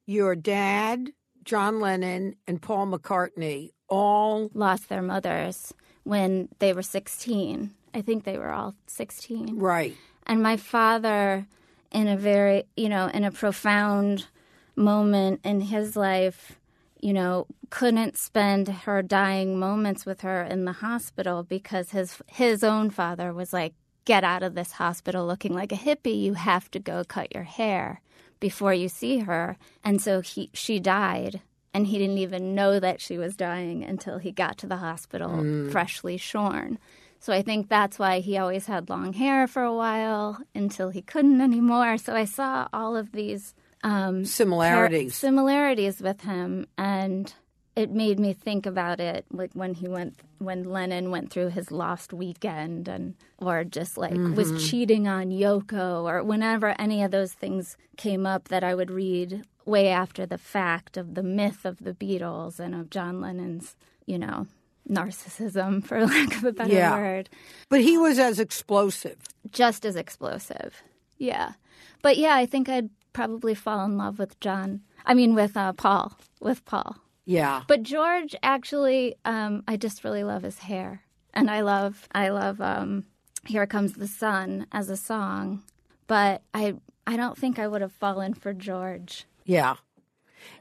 [0.06, 1.12] your dad,
[1.44, 5.74] John Lennon, and Paul McCartney all lost their mothers
[6.04, 7.74] when they were 16.
[7.94, 9.58] I think they were all 16.
[9.58, 9.96] right.
[10.26, 11.48] And my father,
[11.92, 14.28] in a very, you know, in a profound
[14.76, 16.60] moment in his life,
[17.00, 22.64] you know, couldn't spend her dying moments with her in the hospital because his his
[22.64, 23.74] own father was like,
[24.08, 26.22] "Get out of this hospital looking like a hippie.
[26.28, 28.02] You have to go cut your hair
[28.40, 29.46] before you see her."
[29.84, 31.42] And so he she died,
[31.74, 35.32] and he didn't even know that she was dying until he got to the hospital
[35.72, 36.80] freshly shorn.
[37.20, 41.02] So I think that's why he always had long hair for a while until he
[41.02, 41.98] couldn't anymore.
[41.98, 45.14] So I saw all of these um, Similarities.
[45.14, 47.34] par- similarities with him, and
[47.78, 51.72] it made me think about it, like when he went, when Lennon went through his
[51.72, 57.34] lost weekend, and or just like was cheating on Yoko, or whenever any of those
[57.34, 61.78] things came up that I would read way after the fact of the myth of
[61.84, 64.48] the Beatles and of John Lennon's, you know.
[64.90, 66.96] Narcissism, for lack of a better Yeah.
[66.96, 67.30] word
[67.70, 69.18] But he was as explosive.
[69.52, 70.82] just as explosive.
[71.18, 71.54] Yeah.
[72.02, 74.82] But yeah, I think I'd probably fall in love with John.
[75.06, 76.14] I mean, with uh, Paul.
[76.40, 76.96] With Paul.
[77.28, 77.62] Yeah.
[77.68, 81.02] But George, actually, um, I just really love his hair,
[81.34, 83.06] and I love, I love, um,
[83.46, 85.62] "Here Comes the Sun" as a song.
[86.08, 89.26] But I, I don't think I would have fallen for George.
[89.46, 89.76] Yeah.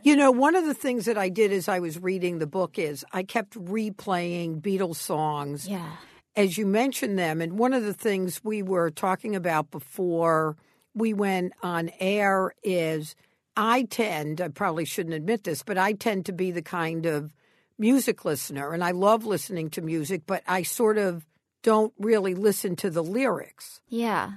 [0.02, 2.78] You know, one of the things that I did as I was reading the book
[2.80, 5.92] is I kept replaying Beatles songs Yeah.
[6.34, 7.40] as you mentioned them.
[7.40, 10.56] And one of the things we were talking about before
[10.94, 13.14] we went on air is
[13.56, 17.32] I tend, I probably shouldn't admit this, but I tend to be the kind of
[17.78, 18.72] music listener.
[18.72, 21.26] And I love listening to music, but I sort of
[21.62, 23.80] don't really listen to the lyrics.
[23.88, 24.32] Yeah.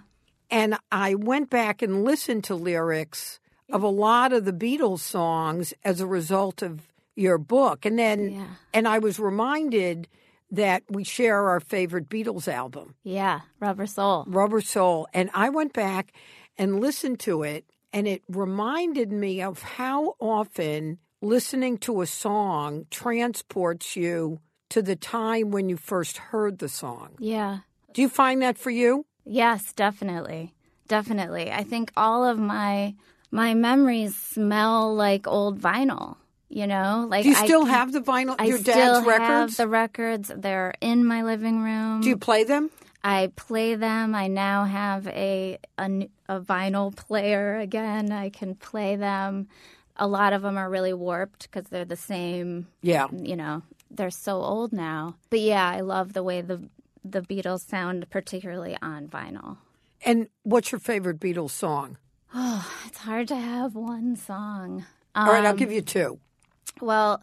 [0.50, 3.40] And I went back and listened to lyrics
[3.72, 6.82] of a lot of the Beatles songs as a result of
[7.16, 7.86] your book.
[7.86, 8.48] And then, Yeah.
[8.74, 10.08] and I was reminded
[10.52, 13.42] that we share our favorite Beatles album, Yeah.
[13.60, 14.24] Rubber Soul.
[14.28, 15.08] Rubber Soul.
[15.14, 16.12] And I went back
[16.58, 22.86] and listened to it, and it reminded me of how often listening to a song
[22.92, 27.10] transports you to the time when you first heard the song.
[27.20, 27.60] Yeah.
[27.94, 29.06] Do you find that for you?
[29.26, 30.54] Yes, definitely.
[30.88, 31.52] Definitely.
[31.52, 32.96] I think all of my
[33.32, 36.18] my memories smell like old vinyl,
[36.50, 37.06] you know?
[37.10, 39.58] Like Do you I still can- have the vinyl, I your still dad's have records?
[39.58, 40.32] the records.
[40.36, 42.02] They're in my living room.
[42.02, 42.70] Do you play them?
[43.04, 44.14] I play them.
[44.16, 48.12] I now have a a vinyl player again.
[48.12, 49.48] I can play them.
[49.96, 53.08] A lot of them are really warped because they're the same Yeah.
[53.12, 56.62] you know they're so old now but yeah i love the way the
[57.04, 59.58] the beatles sound particularly on vinyl
[60.06, 61.98] And what's your favorite Beatles song?
[62.34, 64.86] oh it's hard to have one song
[65.16, 66.20] All right, I'll Um, give you two.
[66.80, 67.22] well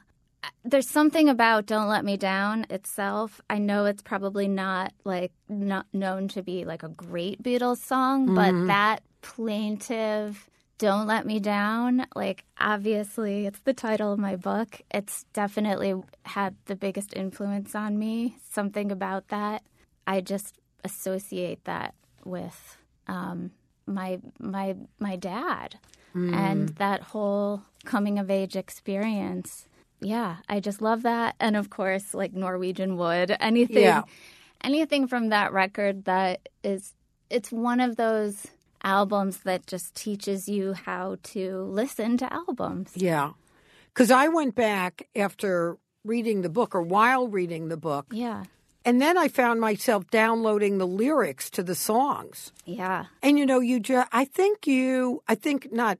[0.64, 3.40] there's something about don't let me down itself.
[3.48, 8.34] I know it's probably not like not known to be like a great beatles song
[8.34, 14.80] but that plaintive don't let me down like obviously it's the title of my book.
[14.90, 19.62] It's definitely had the biggest influence on me something about that.
[20.06, 22.76] I just associate that with
[23.08, 23.52] um,
[23.86, 25.78] my my my dad
[26.14, 29.66] and that whole coming of age experience.
[30.00, 34.02] Yeah, I just love that, and of course, like Norwegian Wood, anything, Yeah.
[34.62, 36.92] anything from that record that is.
[37.30, 38.46] It's one of those
[38.84, 42.92] albums that just teaches you how to listen to albums.
[42.94, 43.32] Yeah.
[43.92, 48.44] Because I went back after reading the book or while reading the book, Yeah,
[48.84, 52.52] and then I found myself downloading the lyrics to the songs.
[52.64, 55.98] yeah, And you know, you just I think you I think not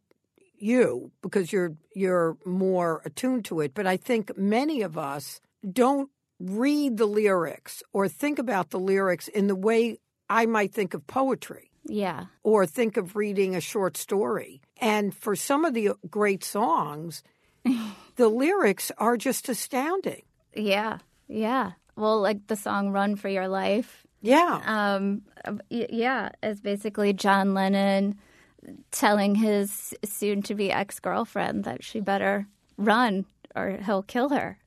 [0.59, 5.41] you because you're you're more attuned to it, but I think many of us
[5.71, 9.99] don't read the lyrics or think about the lyrics in the way
[10.29, 14.61] I might think of poetry yeah, or think of reading a short story.
[14.81, 17.23] And for some of the great songs,
[18.17, 20.23] the lyrics are just astounding.
[20.55, 20.99] yeah,
[21.29, 21.73] yeah.
[21.97, 24.61] Well, like the song "Run for Your Life." Yeah.
[24.67, 25.23] Um,
[25.71, 28.19] yeah, it's basically John Lennon
[28.91, 32.47] telling his soon-to-be ex-girlfriend that she better
[32.77, 34.59] run or he'll kill her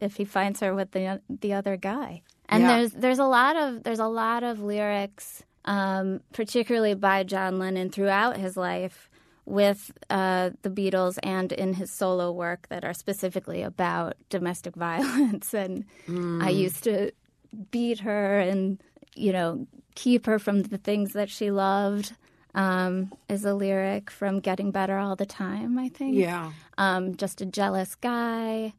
[0.00, 2.22] if he finds her with the the other guy.
[2.48, 2.76] And Yeah.
[2.76, 7.90] there's there's a lot of there's a lot of lyrics, um, particularly by John Lennon
[7.90, 9.10] throughout his life,
[9.44, 15.52] with uh, the Beatles and in his solo work that are specifically about domestic violence.
[15.52, 15.84] And
[16.40, 17.10] I used to
[17.70, 18.80] beat her and
[19.14, 22.14] you know keep her from the things that she loved.
[22.58, 26.50] Um, is a lyric from Getting Better All the Time, I think yeah.
[26.76, 28.72] um, just a jealous guy.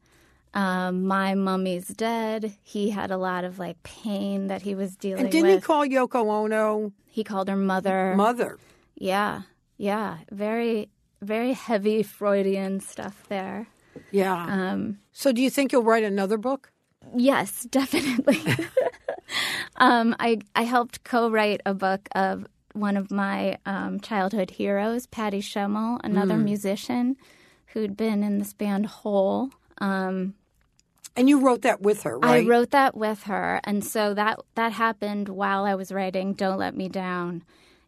[0.52, 2.56] Um, my mummy's dead.
[2.62, 5.32] He had a lot of like pain that he was dealing with.
[5.32, 8.14] And didn't he call Yoko Ono he called her mother.
[8.16, 8.58] mother?
[8.96, 9.42] yeah,
[9.76, 10.88] yeah, very,
[11.22, 13.66] very heavy Freudian stuff there.
[14.10, 14.44] Yeah.
[14.46, 16.70] Um, so do you think you'll write another book?
[17.16, 18.42] yes, definitely.
[19.76, 22.46] um, I I helped co-write a book of
[22.80, 27.16] one of my um, childhood heroes, Patty Schemel, another musician
[27.66, 29.50] who'd been in this band Hole.
[29.78, 30.34] Um,
[31.16, 32.44] And you wrote that with her, right?
[32.44, 36.58] I wrote that with her, and so that that happened while I was writing "Don't
[36.58, 37.42] Let Me Down."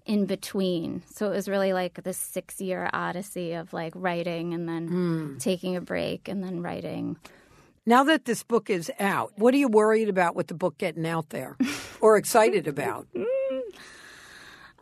[0.04, 5.36] In between, so it was really like this six-year odyssey of like writing and then
[5.38, 7.16] taking a break and then writing.
[7.86, 11.06] Now that this book is out, what are you worried about with the book getting
[11.06, 11.56] out there
[12.00, 13.06] or excited about?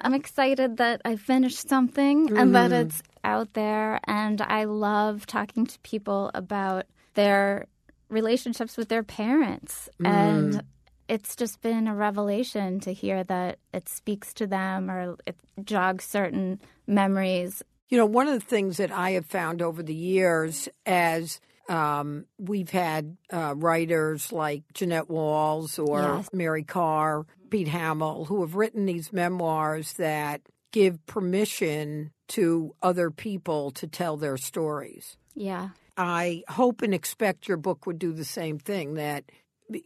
[0.03, 2.87] I'm excited that I finished something and that mm-hmm.
[2.87, 7.67] it's out there, and I love talking to people about their
[8.09, 9.89] relationships with their parents.
[10.05, 10.55] And.
[10.55, 10.67] Mm-hmm.
[11.13, 15.35] It's just been a revelation to hear that it speaks to them or it
[15.65, 17.65] jogs certain memories.
[17.89, 21.41] You know, one of the things that I have found over the years as
[21.71, 26.29] um, we've had uh, writers like Jeannette Walls or Yes.
[26.33, 30.43] Mary Karr, Pete Hamill, who have written these memoirs that
[30.73, 35.17] give permission to other people to tell their stories.
[35.35, 35.71] Yeah.
[35.97, 39.25] I hope and expect your book would do the same thing that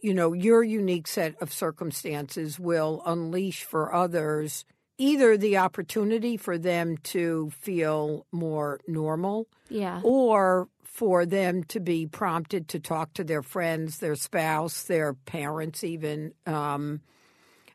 [0.01, 4.65] you know your unique set of circumstances will unleash for others
[4.97, 9.99] either the opportunity for them to feel more normal Yeah.
[10.03, 15.83] or for them to be prompted to talk to their friends, their spouse, their parents,
[15.83, 17.01] even um,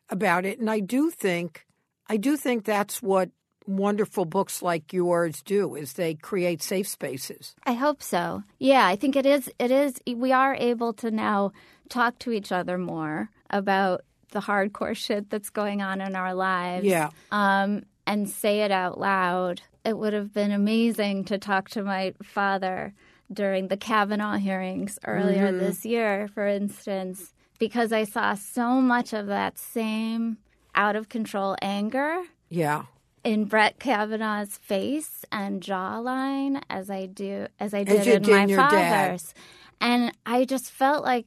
[0.09, 0.57] about it.
[0.57, 1.67] And I do think,
[2.07, 3.29] I do think that's what
[3.67, 7.53] wonderful books like yours do: is they create safe spaces.
[7.63, 8.41] I hope so.
[8.57, 11.51] Yeah, I think it is it is we are able to now
[11.89, 14.01] talk to each other more about
[14.31, 16.87] the hardcore shit that's going on in our lives.
[16.87, 17.11] Yeah.
[17.31, 19.61] Um and say it out loud.
[19.85, 22.95] It would have been amazing to talk to my father
[23.31, 25.59] during the Kavanaugh hearings earlier mm-hmm.
[25.59, 30.37] this year, for instance, because I saw so much of that same
[30.75, 32.83] out of control anger Yeah.
[33.23, 38.31] in Brett Kavanaugh's face and jawline as I do as I did As in did
[38.31, 38.69] my in your dad.
[38.69, 39.33] father's.
[39.79, 41.25] And I just felt like,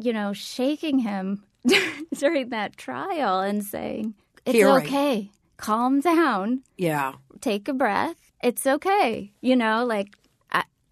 [0.00, 1.44] you know, shaking him
[2.18, 4.86] during that trial and saying, It's Hearing.
[4.86, 5.30] okay.
[5.56, 6.62] Calm down.
[6.76, 7.12] Yeah.
[7.40, 8.16] Take a breath.
[8.42, 9.32] It's okay.
[9.40, 10.16] You know, like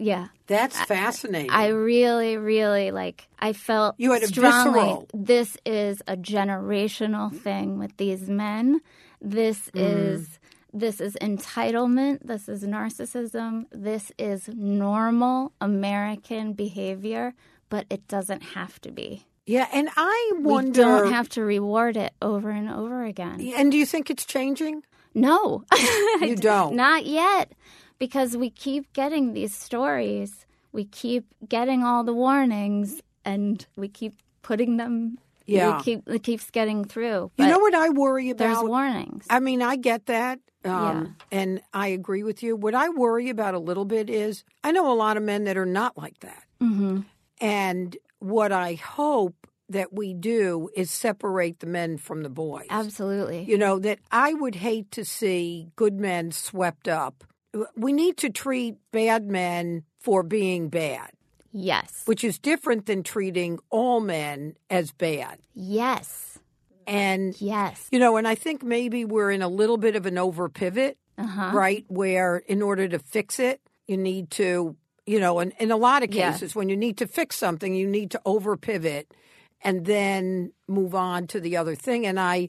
[0.00, 0.28] yeah.
[0.46, 1.50] That's fascinating.
[1.50, 3.28] I really, really like.
[3.38, 4.80] I felt You had a strongly.
[4.80, 8.80] visceral- This is a generational thing with these men.
[9.20, 9.80] This Mm.
[10.14, 10.38] is
[10.72, 12.20] this is entitlement.
[12.24, 13.66] This is narcissism.
[13.72, 17.34] This is normal American behavior,
[17.68, 19.26] but it doesn't have to be.
[19.46, 23.40] yeah, and I We don't have to reward it over and over again.
[23.56, 24.84] and do you think it's changing?
[25.12, 25.64] No,
[26.20, 26.76] You don't.
[26.76, 27.50] Not yet,
[28.00, 30.44] because we keep getting these stories.
[30.72, 35.78] We keep getting all the warnings, and we keep putting them Yeah.
[35.78, 37.30] it, keep, it keeps getting through.
[37.36, 38.44] You know what I worry about?
[38.44, 39.26] There's warnings.
[39.30, 40.40] I mean, I get that.
[40.64, 42.54] Um, And I agree with you.
[42.56, 45.56] What I worry about a little bit is I know a lot of men that
[45.56, 46.44] are not like that.
[46.60, 47.00] hmm
[47.40, 52.66] And what I hope that we do is separate the men from the boys.
[52.70, 53.44] Absolutely.
[53.44, 57.24] You know, that I would hate to see good men swept up.
[57.76, 61.10] We need to treat bad men for being bad,
[61.52, 62.02] yes.
[62.06, 65.38] which is different than treating all men as bad.
[65.54, 66.38] Yes.
[66.86, 67.86] And, Yes.
[67.90, 70.96] you know, and I think maybe we're in a little bit of an over pivot,
[71.18, 71.50] Uh huh.
[71.54, 71.84] right?
[71.88, 74.76] Where in order to fix it, you need to,
[75.06, 76.32] you know, and in a lot of Yeah.
[76.32, 79.12] cases, when you need to fix something, you need to over pivot
[79.62, 82.06] and then move on to the other thing.
[82.06, 82.48] And I,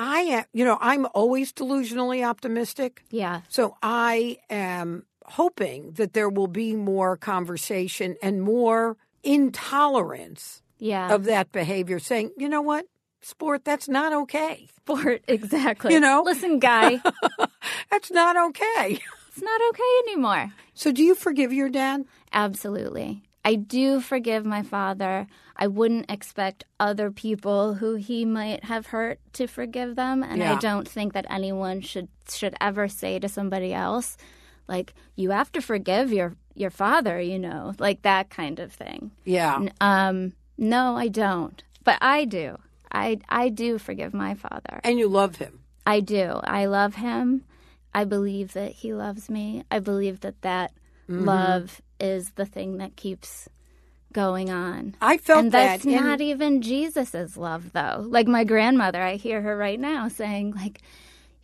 [0.00, 3.02] I, am- you know, I'm always delusionally optimistic.
[3.10, 3.42] Yeah.
[3.48, 11.12] So I am hoping that there will be more conversation and more intolerance Yeah.
[11.14, 12.86] of that behavior, saying, you know what,
[13.20, 14.68] sport, that's not okay.
[14.76, 15.22] Sport.
[15.28, 15.92] Exactly.
[15.92, 16.22] You know?
[16.24, 17.00] Listen, guy,
[17.90, 18.98] That's not okay.
[19.28, 20.52] it's not okay anymore.
[20.74, 22.04] So do you forgive your dad?
[22.32, 23.22] Absolutely.
[23.44, 25.26] I do forgive my father.
[25.56, 30.54] I wouldn't expect other people who he might have hurt to forgive them, and Yeah.
[30.54, 34.16] I don't think that anyone should should ever say to somebody else
[34.68, 39.10] like you have to forgive your your father, you know, like that kind of thing.
[39.24, 39.68] Yeah.
[39.80, 41.62] Um no, I don't.
[41.82, 42.58] But I do.
[42.92, 44.80] I I do forgive my father.
[44.84, 45.60] And you love him.
[45.86, 46.40] I do.
[46.44, 47.44] I love him.
[47.94, 49.64] I believe that he loves me.
[49.70, 50.72] I believe that that
[51.08, 51.24] Mm-hmm.
[51.24, 53.48] love is the thing that keeps
[54.12, 54.96] going on.
[55.00, 55.90] I felt and that's that.
[55.90, 58.04] and- not even Jesus's love though.
[58.08, 60.80] Like my grandmother, I hear her right now saying like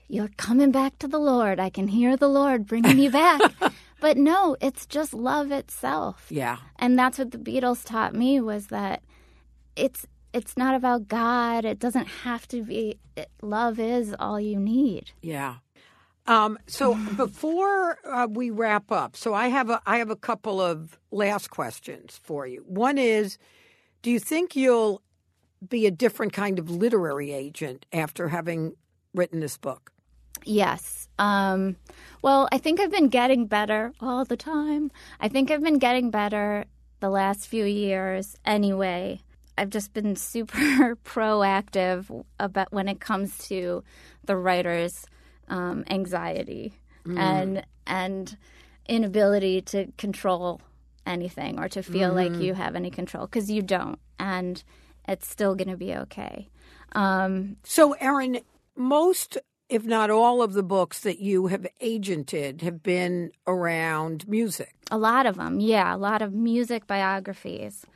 [0.08, 1.58] you're coming back to the Lord.
[1.58, 3.40] I can hear the Lord bringing you back.
[4.00, 6.26] but no, it's just love itself.
[6.30, 6.58] yeah.
[6.78, 9.02] And that's what the Beatles taught me was that
[9.74, 11.64] it's it's not about God.
[11.64, 12.98] It doesn't have to be.
[13.16, 15.12] It, love is all you need.
[15.22, 15.56] Yeah.
[16.28, 20.60] Um, so before uh, we wrap up, so I have a I have a couple
[20.60, 22.64] of last questions for you.
[22.66, 23.38] One is,
[24.02, 25.02] do you think you'll
[25.66, 28.74] be a different kind of literary agent after having
[29.14, 29.92] written this book?
[30.44, 31.08] Yes.
[31.18, 31.76] Um,
[32.22, 34.90] well, I think I've been getting better all the time.
[35.20, 36.64] I think I've been getting better
[37.00, 39.20] the last few years anyway.
[39.58, 43.82] I've just been super proactive about when it comes to
[44.24, 45.06] the writer's
[45.48, 46.72] um, anxiety
[47.06, 48.36] and and
[48.88, 50.60] inability to control
[51.06, 54.64] anything or to feel like you have any control because you don't, and
[55.06, 56.48] it's still going to be okay.
[56.92, 58.40] Um, So, Erin,
[58.76, 59.38] most,
[59.68, 64.74] if not all, of the books that you have agented have been around music.
[64.90, 67.86] A lot of them, yeah, a lot of music biographies.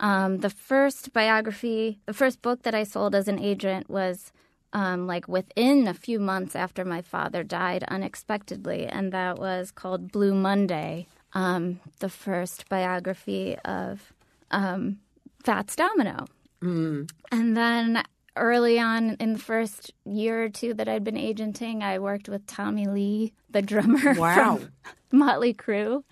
[0.00, 4.32] Um, the first biography, the first book that I sold as an agent was
[4.72, 10.12] um, like within a few months after my father died unexpectedly, and that was called
[10.12, 14.12] Blue Monday, um, the first biography of
[14.50, 14.98] um,
[15.42, 16.26] Fats Domino.
[16.62, 17.10] Mm.
[17.32, 18.02] And then
[18.36, 22.46] early on in the first year or two that I'd been agenting, I worked with
[22.46, 24.56] Tommy Lee, the drummer Wow.
[24.58, 24.70] from
[25.10, 26.04] Motley Crue.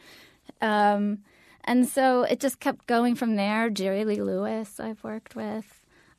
[0.60, 1.18] Um,
[1.64, 3.70] and so it just kept going from there.
[3.70, 5.77] Jerry Lee Lewis, I've worked with,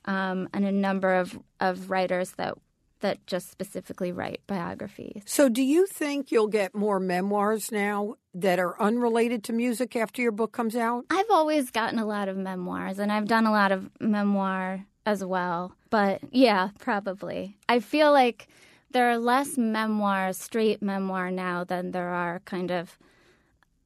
[0.10, 2.56] um, and a number of, of writers that
[3.02, 5.24] that just specifically write biographies.
[5.26, 10.22] So, do you think you'll get more memoirs now that are unrelated to music after
[10.22, 11.06] your book comes out?
[11.10, 15.24] I've always gotten a lot of memoirs, and I've done a lot of memoir as
[15.24, 15.74] well.
[15.90, 17.56] But yeah, probably.
[17.70, 18.50] I feel like
[18.92, 22.98] there are less memoirs, straight memoir now, than there are kind of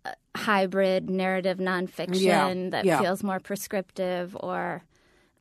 [0.05, 2.99] uh, hybrid narrative nonfiction Yeah, that yeah.
[2.99, 4.81] feels more prescriptive or,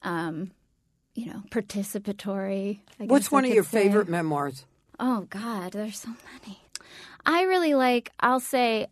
[0.02, 0.50] um,
[1.14, 2.80] you know, participatory.
[3.00, 3.82] I What's one of your say.
[3.84, 4.64] favorite memoirs?
[5.00, 6.58] Oh God, there's so many.
[7.26, 8.10] I really like.
[8.20, 8.86] I'll say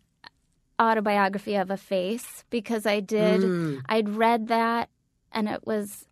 [0.79, 3.41] autobiography of a face because I did.
[3.41, 3.81] Mm.
[3.87, 4.89] I'd read that,
[5.31, 6.05] and it was.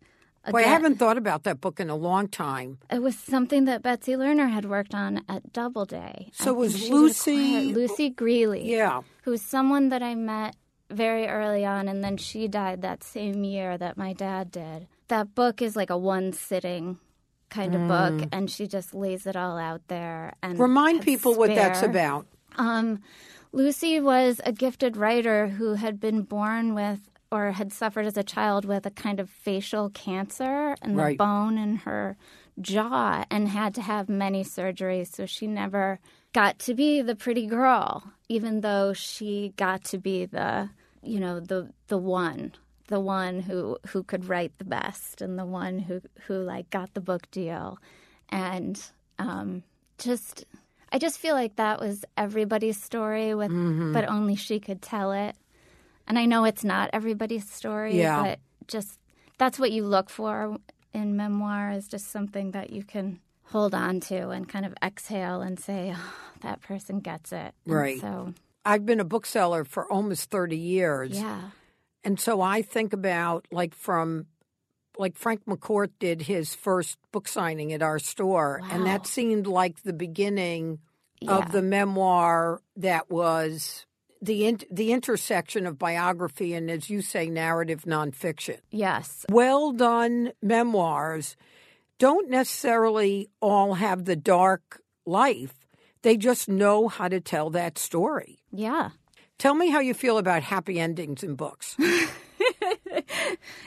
[0.50, 2.78] Boy, I haven't thought about that book in a long time.
[2.90, 6.30] It was something that Betsy Lerner had worked on at Doubleday.
[6.32, 9.02] So I it was think she did Lucy- acquire- Lucy Grealy, Yeah.
[9.24, 10.56] who's someone that I met
[10.90, 14.88] very early on, and then she died that same year that my dad did.
[15.10, 16.98] That book is like a one sitting
[17.50, 20.34] kind of book, and she just lays it all out there.
[20.42, 20.62] And Mm.
[20.62, 22.26] Remind people what that's about.
[22.56, 23.00] Um,
[23.52, 27.00] Lucy was a gifted writer who had been born with
[27.32, 31.18] or had suffered as a child with a kind of facial cancer in the Right.
[31.18, 32.16] bone in her
[32.60, 35.08] jaw and had to have many surgeries.
[35.14, 35.98] So she never
[36.32, 40.70] got to be the pretty girl, even though she got to be the,
[41.02, 42.52] you know, the the one,
[42.90, 46.92] the one who who could write the best and the one who who like got
[46.94, 47.78] the book deal
[48.28, 48.82] and
[49.18, 49.62] um,
[49.98, 50.44] just
[50.92, 53.92] I just feel like that was everybody's story with Mm-hmm.
[53.92, 55.36] but only she could tell it.
[56.06, 58.22] And I know it's not everybody's story, Yeah.
[58.22, 58.98] but just
[59.38, 60.56] that's what you look for
[60.92, 65.40] in memoir is just something that you can hold on to and kind of exhale
[65.42, 67.54] and say, oh, that person gets it.
[67.64, 68.00] And Right.
[68.00, 68.34] so,
[68.64, 71.10] I've been a bookseller for almost 30 years.
[71.20, 71.50] yeah.
[72.04, 74.26] And so I think about like from
[74.98, 79.82] like Frank McCourt did his first book signing at our store and that seemed like
[79.82, 80.78] the beginning
[81.20, 81.36] Yeah.
[81.38, 83.86] of the memoir that was
[84.22, 88.58] the in, the intersection of biography and as you say narrative nonfiction.
[88.70, 89.24] Yes.
[89.30, 91.36] Well done memoirs
[91.98, 95.52] don't necessarily all have the dark life.
[96.02, 98.38] They just know how to tell that story.
[98.50, 98.90] Yeah.
[99.40, 101.76] Tell me how you feel about happy endings in books.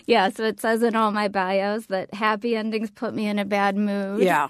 [0.05, 0.30] Yeah.
[0.30, 3.76] So it says in all my bios that happy endings put me in a bad
[3.76, 4.21] mood.
[4.21, 4.47] Yeah.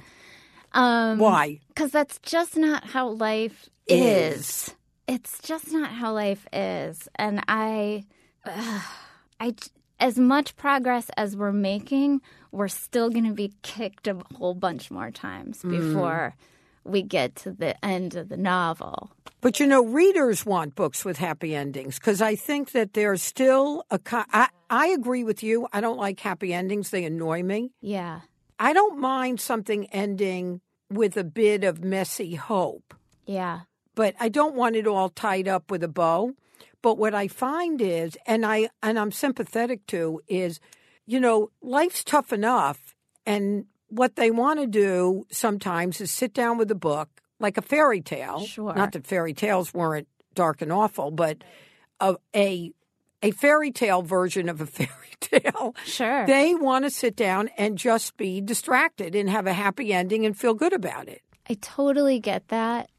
[0.74, 1.60] Um, Why?
[1.68, 4.38] Because that's just not how life Is.
[4.38, 4.76] is.
[5.08, 7.08] It's just not how life is.
[7.16, 8.06] And I,
[8.46, 8.82] ugh,
[9.40, 9.54] I,
[10.00, 12.22] as much progress as we're making,
[12.52, 16.36] we're still going to be kicked a whole bunch more times before
[16.86, 19.12] we get to the end of the novel.
[19.42, 23.84] But you know, readers want books with happy endings because I think that there's still
[23.92, 24.00] a.
[24.12, 25.68] I, I agree with you.
[25.74, 27.72] I don't like happy endings, they annoy me.
[27.82, 28.22] Yeah.
[28.60, 32.94] I don't mind something ending with a bit of messy hope,
[33.26, 33.62] Yeah.
[33.96, 36.34] but I don't want it all tied up with a bow.
[36.82, 40.60] But what I find is, and I and I'm sympathetic to, is,
[41.06, 42.94] you know, life's tough enough,
[43.26, 47.62] and what they want to do sometimes is sit down with a book like a
[47.62, 48.46] fairy tale.
[48.46, 48.74] Sure.
[48.74, 51.44] Not that fairy tales weren't dark and awful, but
[52.00, 52.72] a a,
[53.22, 54.90] a fairy tale version of a fairy
[55.20, 55.76] tale.
[55.86, 56.26] Sure.
[56.26, 60.38] They want to sit down and just be distracted and have a happy ending and
[60.38, 61.22] feel good about it.
[61.48, 62.90] I totally get that.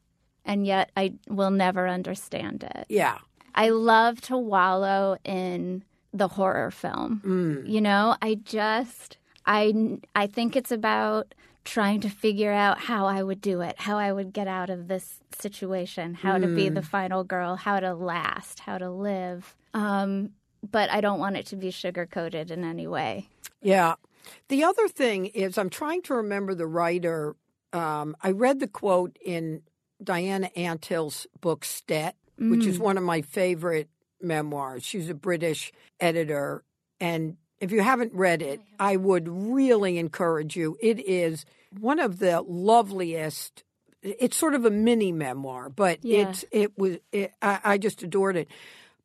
[0.45, 2.86] And yet I will never understand it.
[2.88, 3.18] Yeah.
[3.55, 7.22] I love to wallow in the horror film.
[7.24, 7.68] Mm.
[7.68, 9.16] You know, I just
[9.47, 11.34] I I think it's about
[11.64, 14.86] trying to figure out how I would do it, how I would get out of
[14.86, 19.57] this situation, how to be the final girl, how to last, how to live.
[19.72, 20.32] Um,
[20.70, 23.28] but I don't want it to be sugar coated in any way.
[23.62, 23.95] Yeah.
[24.49, 27.34] The other thing is, I'm trying to remember the writer.
[27.72, 29.62] Um, I read the quote in
[30.03, 33.88] Diana Athill's book, Stet, which is one of my favorite
[34.20, 34.84] memoirs.
[34.84, 36.62] She's a British editor.
[37.01, 40.77] And if you haven't read it, I would really encourage you.
[40.81, 41.45] It is
[41.81, 43.65] one of the loveliest.
[44.03, 46.29] It's sort of a mini memoir, but Yeah.
[46.31, 46.99] it's it was.
[47.13, 48.49] It, I, I just adored it.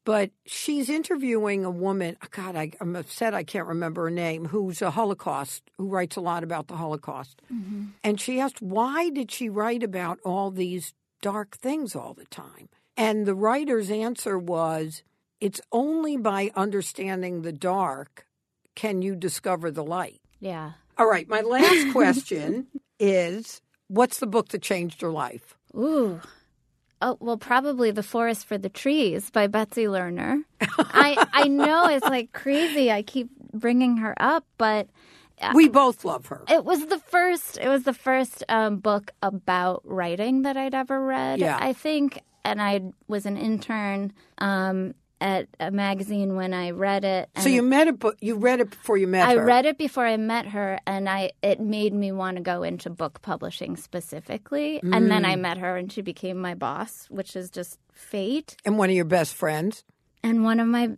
[0.05, 2.17] But she's interviewing a woman.
[2.23, 4.45] oh, God, I, I'm upset I can't remember her name.
[4.45, 5.61] Who's a Holocaust?
[5.77, 7.41] Who writes a lot about the Holocaust?
[7.53, 7.87] Mm-hmm.
[8.03, 12.69] And she asked, why did she write about all these dark things all the time?
[12.97, 15.03] And the writer's answer was,
[15.39, 18.25] it's only by understanding the dark
[18.79, 20.21] can you discover the light.
[20.39, 20.71] Yeah.
[20.97, 22.67] All right, my last question
[22.97, 25.57] is, what's the book that changed your life?
[25.75, 26.21] Ooh.
[27.01, 30.43] Oh, well, probably The Forest for the Trees by Betsy Lerner.
[30.77, 32.89] I, I know it's like crazy.
[32.89, 34.87] I keep bringing her up, but
[35.53, 36.43] We both love her.
[36.49, 41.03] it was the first, it was the first um, book about writing that I'd ever
[41.03, 41.39] read.
[41.39, 41.57] Yeah.
[41.59, 47.29] I think, and I was an intern um, at a magazine when I read it.
[47.39, 49.41] So you met it, you read it before you met I her.
[49.41, 52.63] I read it before I met her, and I it made me want to go
[52.63, 54.79] into book publishing specifically.
[54.81, 55.41] And then I Mm.
[55.41, 58.55] met her, and she became my boss, which is just fate.
[58.65, 59.83] and one of your best friends.
[60.23, 60.95] And one of my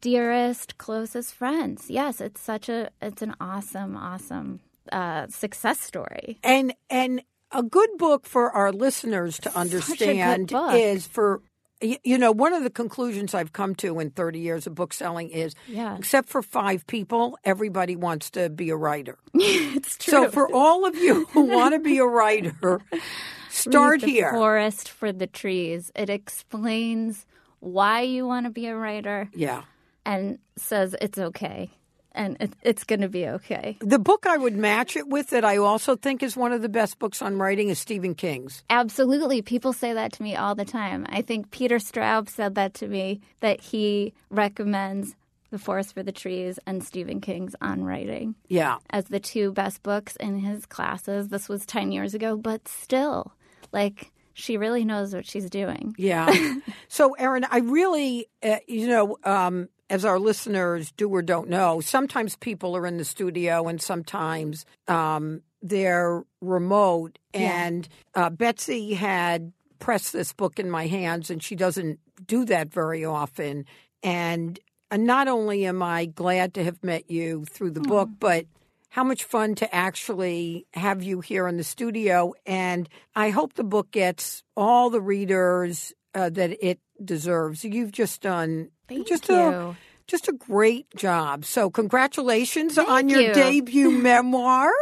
[0.00, 1.90] dearest, closest friends.
[1.90, 4.60] Yes, it's such a it's an awesome, awesome
[4.92, 6.38] uh, success story.
[6.42, 11.42] And and a good book for our listeners to understand is for
[11.80, 15.30] you know one of the conclusions I've come to in 30 years of book selling
[15.30, 15.96] is Yeah.
[15.96, 19.16] except for 5 people everybody wants to be a writer.
[19.34, 20.10] it's true.
[20.26, 22.80] So for all of you who want to be a writer
[23.50, 24.32] start the here.
[24.32, 25.90] Forest for the trees.
[25.94, 27.26] It explains
[27.60, 29.62] why you want to be a writer Yeah.
[30.06, 31.70] and says it's okay.
[32.12, 33.76] And it, it's going to be okay.
[33.80, 36.68] The book I would match it with that I also think is one of the
[36.68, 38.64] best books on writing is Stephen King's.
[38.68, 39.42] Absolutely.
[39.42, 41.06] People say that to me all the time.
[41.08, 45.14] I think Peter Straub said that to me that he recommends
[45.50, 48.78] The Forest for the Trees and Stephen King's On Writing Yeah.
[48.90, 51.28] as the two best books in his classes.
[51.28, 53.32] This was 10 years ago, but still,
[53.72, 55.94] like, she really knows what she's doing.
[55.98, 56.54] Yeah.
[56.88, 61.80] so, Erin, I really, uh, you know, um, as our listeners do or don't know,
[61.80, 67.18] sometimes people are in the studio and sometimes um, they're remote.
[67.34, 67.66] Yeah.
[67.66, 72.72] And uh, Betsy had pressed this book in my hands, and she doesn't do that
[72.72, 73.64] very often.
[74.02, 74.58] And
[74.90, 78.46] uh, not only am I glad to have met you through the book, but
[78.90, 82.34] how much fun to actually have you here in the studio.
[82.44, 87.64] And I hope the book gets all the readers uh, that it deserves.
[87.64, 89.34] You've just done Thank just you.
[89.36, 89.76] a
[90.06, 91.44] just a great job.
[91.44, 93.32] So congratulations Thank on your you.
[93.32, 94.72] debut memoir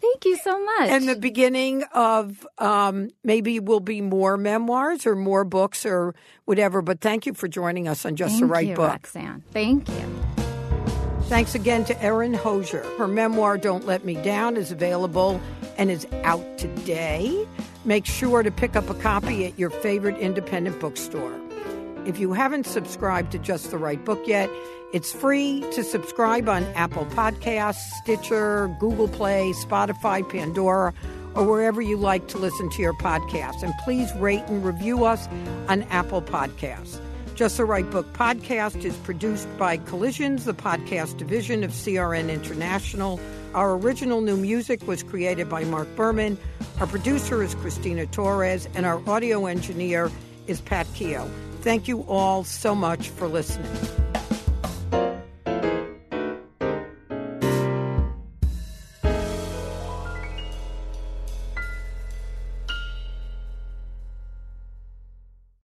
[0.00, 0.88] Thank you so much.
[0.90, 6.80] and the beginning of um, maybe will be more memoirs or more books or whatever.
[6.82, 8.88] But thank you for joining us on Just Thank the Right you, Book.
[8.90, 9.42] Roxanne.
[9.50, 10.20] Thank you.
[11.24, 12.82] Thanks again to Erin Hosier.
[12.96, 15.40] Her memoir, Don't Let Me Down, is available
[15.78, 17.46] and is out today.
[17.84, 21.39] Make sure to pick up a copy at your favorite independent bookstore.
[22.06, 24.48] If you haven't subscribed to Just the Right Book yet,
[24.94, 30.94] it's free to subscribe on Apple Podcasts, Stitcher, Google Play, Spotify, Pandora,
[31.34, 33.62] or wherever you like to listen to your podcasts.
[33.62, 35.28] And please rate and review us
[35.68, 36.98] on Apple Podcasts.
[37.34, 43.20] Just the Right Book podcast is produced by Collisions, the podcast division of CRN International.
[43.54, 46.38] Our original new music was created by Mark Berman.
[46.80, 50.10] Our producer is Christina Torres, and our audio engineer
[50.46, 51.30] is Pat Keogh.
[51.62, 54.09] Thank you all so much for listening.